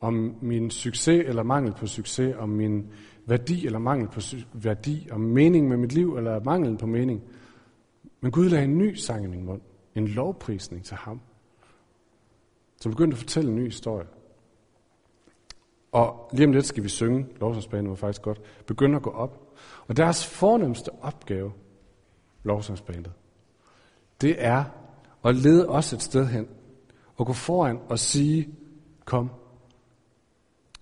om 0.00 0.36
min 0.42 0.70
succes 0.70 1.24
eller 1.26 1.42
mangel 1.42 1.72
på 1.72 1.86
succes, 1.86 2.34
om 2.38 2.48
min 2.48 2.90
værdi 3.26 3.66
eller 3.66 3.78
mangel 3.78 4.08
på 4.08 4.20
værdi, 4.52 5.08
om 5.12 5.20
mening 5.20 5.68
med 5.68 5.76
mit 5.76 5.92
liv 5.92 6.16
eller 6.16 6.40
mangel 6.44 6.78
på 6.78 6.86
mening. 6.86 7.22
Men 8.20 8.32
Gud 8.32 8.48
lagde 8.48 8.64
en 8.64 8.78
ny 8.78 8.94
sang 8.94 9.24
i 9.24 9.28
min 9.28 9.44
mund, 9.44 9.60
en 9.94 10.08
lovprisning 10.08 10.84
til 10.84 10.96
ham, 10.96 11.20
som 12.80 12.92
begyndte 12.92 13.14
at 13.14 13.18
fortælle 13.18 13.50
en 13.50 13.56
ny 13.56 13.64
historie. 13.64 14.06
Og 15.92 16.30
lige 16.32 16.46
om 16.46 16.52
lidt 16.52 16.66
skal 16.66 16.82
vi 16.82 16.88
synge, 16.88 17.26
lovsangsbanen 17.40 17.88
var 17.88 17.94
faktisk 17.94 18.22
godt, 18.22 18.40
begynder 18.66 18.96
at 18.96 19.02
gå 19.02 19.10
op. 19.10 19.56
Og 19.88 19.96
deres 19.96 20.26
fornemmeste 20.26 20.90
opgave, 21.02 21.52
lovsangsbandet, 22.42 23.12
det 24.20 24.44
er 24.44 24.64
at 25.24 25.36
lede 25.36 25.68
os 25.68 25.92
et 25.92 26.02
sted 26.02 26.26
hen, 26.26 26.48
og 27.16 27.26
gå 27.26 27.32
foran 27.32 27.78
og 27.88 27.98
sige, 27.98 28.48
kom. 29.04 29.30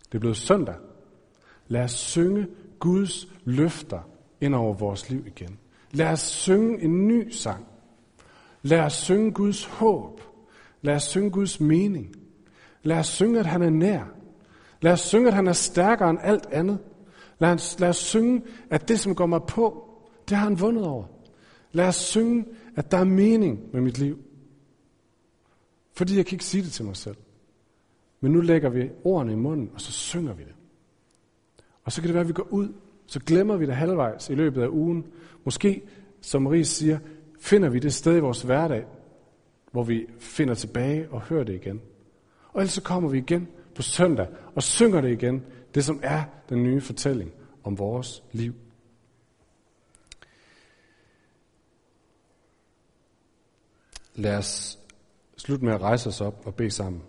Det 0.07 0.15
er 0.15 0.19
blevet 0.19 0.37
søndag. 0.37 0.75
Lad 1.69 1.85
os 1.85 1.91
synge 1.91 2.47
Guds 2.79 3.29
løfter 3.45 4.01
ind 4.41 4.55
over 4.55 4.75
vores 4.75 5.11
liv 5.11 5.27
igen. 5.27 5.59
Lad 5.93 6.13
os 6.13 6.21
synge 6.21 6.83
en 6.83 7.09
ny 7.09 7.31
sang. 7.31 7.67
Lad 8.63 8.81
os 8.81 8.93
synge 8.93 9.33
Guds 9.33 9.65
håb. 9.65 10.21
Lad 10.83 10.95
os 10.95 11.03
synge 11.03 11.31
Guds 11.31 11.61
mening. 11.61 12.17
Lad 12.83 12.99
os 12.99 13.07
synge, 13.07 13.39
at 13.39 13.47
han 13.47 13.63
er 13.63 13.71
nær. 13.71 14.05
Lad 14.81 14.93
os 14.93 15.01
synge, 15.01 15.29
at 15.29 15.35
han 15.35 15.47
er 15.47 15.53
stærkere 15.53 16.11
end 16.11 16.19
alt 16.23 16.47
andet. 16.47 16.79
Lad 17.39 17.53
os, 17.53 17.81
lad 17.81 17.89
os 17.89 17.97
synge, 17.97 18.43
at 18.71 18.89
det, 18.89 19.01
som 19.01 19.15
går 19.15 19.27
mig 19.27 19.43
på, 19.43 19.89
det 20.29 20.37
har 20.37 20.45
han 20.45 20.61
vundet 20.61 20.87
over. 20.87 21.05
Lad 21.73 21.89
os 21.89 21.97
synge, 21.97 22.45
at 22.77 22.91
der 22.91 22.99
er 22.99 23.05
mening 23.05 23.61
med 23.73 23.81
mit 23.81 23.99
liv. 23.99 24.19
Fordi 25.97 26.17
jeg 26.17 26.27
kan 26.27 26.35
ikke 26.35 26.45
sige 26.45 26.65
det 26.65 26.73
til 26.73 26.85
mig 26.85 26.97
selv. 26.97 27.17
Men 28.21 28.33
nu 28.33 28.41
lægger 28.41 28.69
vi 28.69 28.91
ordene 29.05 29.33
i 29.33 29.37
munden, 29.37 29.71
og 29.75 29.81
så 29.81 29.93
synger 29.93 30.33
vi 30.33 30.43
det. 30.43 30.55
Og 31.85 31.93
så 31.93 32.01
kan 32.01 32.09
det 32.09 32.15
være, 32.15 32.21
at 32.21 32.29
vi 32.29 32.33
går 32.33 32.49
ud, 32.51 32.73
så 33.07 33.21
glemmer 33.21 33.57
vi 33.57 33.67
det 33.67 33.77
halvvejs 33.77 34.31
i 34.31 34.35
løbet 34.35 34.63
af 34.63 34.69
ugen. 34.69 35.07
Måske, 35.45 35.83
som 36.21 36.43
Marie 36.43 36.65
siger, 36.65 36.99
finder 37.41 37.69
vi 37.69 37.79
det 37.79 37.95
sted 37.95 38.17
i 38.17 38.21
vores 38.21 38.43
hverdag, 38.43 38.85
hvor 39.73 39.83
vi 39.83 40.07
finder 40.19 40.55
tilbage 40.55 41.11
og 41.11 41.21
hører 41.21 41.45
det 41.45 41.55
igen. 41.55 41.81
Og 42.53 42.61
ellers 42.61 42.73
så 42.73 42.83
kommer 42.83 43.11
vi 43.11 43.19
igen 43.19 43.49
på 43.75 43.83
søndag 43.83 44.29
og 44.55 44.63
synger 44.63 45.01
det 45.01 45.13
igen, 45.13 45.43
det 45.75 45.85
som 45.85 46.01
er 46.03 46.25
den 46.49 46.63
nye 46.63 46.81
fortælling 46.81 47.33
om 47.65 47.79
vores 47.79 48.23
liv. 48.33 48.55
Lad 54.15 54.37
os 54.37 54.79
Slut 55.45 55.63
med 55.63 55.73
at 55.73 55.81
rejse 55.81 56.09
os 56.09 56.21
op 56.21 56.47
og 56.47 56.55
bede 56.55 56.71
sammen. 56.71 57.03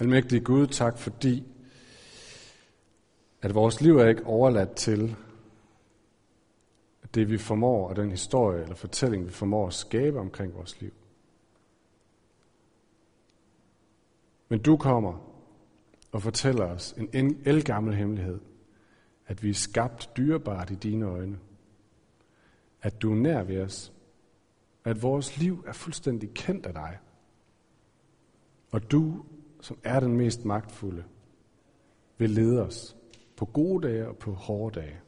Almægtige 0.00 0.40
Gud, 0.40 0.66
tak 0.66 0.98
fordi, 0.98 1.44
at 3.42 3.54
vores 3.54 3.80
liv 3.80 3.96
er 3.96 4.08
ikke 4.08 4.26
overladt 4.26 4.74
til 4.74 5.16
det, 7.14 7.30
vi 7.30 7.38
formår, 7.38 7.88
og 7.88 7.96
den 7.96 8.10
historie 8.10 8.62
eller 8.62 8.74
fortælling, 8.74 9.26
vi 9.26 9.30
formår 9.30 9.66
at 9.66 9.74
skabe 9.74 10.18
omkring 10.18 10.54
vores 10.54 10.80
liv. 10.80 10.92
Men 14.48 14.62
du 14.62 14.76
kommer 14.76 15.30
og 16.12 16.22
fortæller 16.22 16.64
os 16.64 16.94
en 17.12 17.42
elgammel 17.44 17.94
hemmelighed, 17.94 18.40
at 19.30 19.42
vi 19.42 19.50
er 19.50 19.54
skabt 19.54 20.10
dyrebart 20.16 20.70
i 20.70 20.74
dine 20.74 21.06
øjne, 21.06 21.38
at 22.82 23.02
du 23.02 23.12
er 23.12 23.16
nær 23.16 23.42
ved 23.42 23.62
os, 23.62 23.92
at 24.84 25.02
vores 25.02 25.38
liv 25.38 25.64
er 25.66 25.72
fuldstændig 25.72 26.34
kendt 26.34 26.66
af 26.66 26.72
dig, 26.72 26.98
og 28.70 28.90
du, 28.90 29.24
som 29.60 29.78
er 29.84 30.00
den 30.00 30.16
mest 30.16 30.44
magtfulde, 30.44 31.04
vil 32.18 32.30
lede 32.30 32.62
os 32.66 32.96
på 33.36 33.44
gode 33.44 33.88
dage 33.88 34.08
og 34.08 34.16
på 34.16 34.32
hårde 34.32 34.80
dage. 34.80 35.00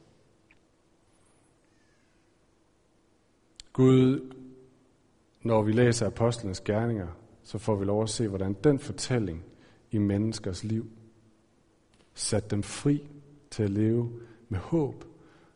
Gud, 3.73 4.33
når 5.41 5.61
vi 5.61 5.71
læser 5.71 6.07
apostlenes 6.07 6.61
gerninger, 6.61 7.07
så 7.43 7.57
får 7.57 7.75
vi 7.75 7.85
lov 7.85 8.03
at 8.03 8.09
se, 8.09 8.27
hvordan 8.27 8.53
den 8.53 8.79
fortælling 8.79 9.43
i 9.91 9.97
menneskers 9.97 10.63
liv 10.63 10.91
satte 12.13 12.49
dem 12.49 12.63
fri 12.63 13.09
til 13.53 13.63
at 13.63 13.69
leve 13.69 14.19
med 14.49 14.59
håb 14.59 15.05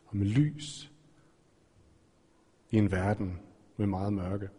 og 0.07 0.17
med 0.17 0.25
lys 0.25 0.91
i 2.71 2.77
en 2.77 2.91
verden 2.91 3.39
med 3.77 3.87
meget 3.87 4.13
mørke. 4.13 4.49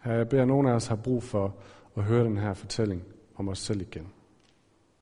Her 0.00 0.12
jeg 0.12 0.28
beder, 0.28 0.42
at 0.42 0.48
nogen 0.48 0.66
af 0.66 0.72
os 0.72 0.86
har 0.86 0.96
brug 0.96 1.22
for 1.22 1.56
at 1.96 2.04
høre 2.04 2.24
den 2.24 2.36
her 2.36 2.54
fortælling 2.54 3.04
om 3.36 3.48
os 3.48 3.58
selv 3.58 3.80
igen. 3.80 4.12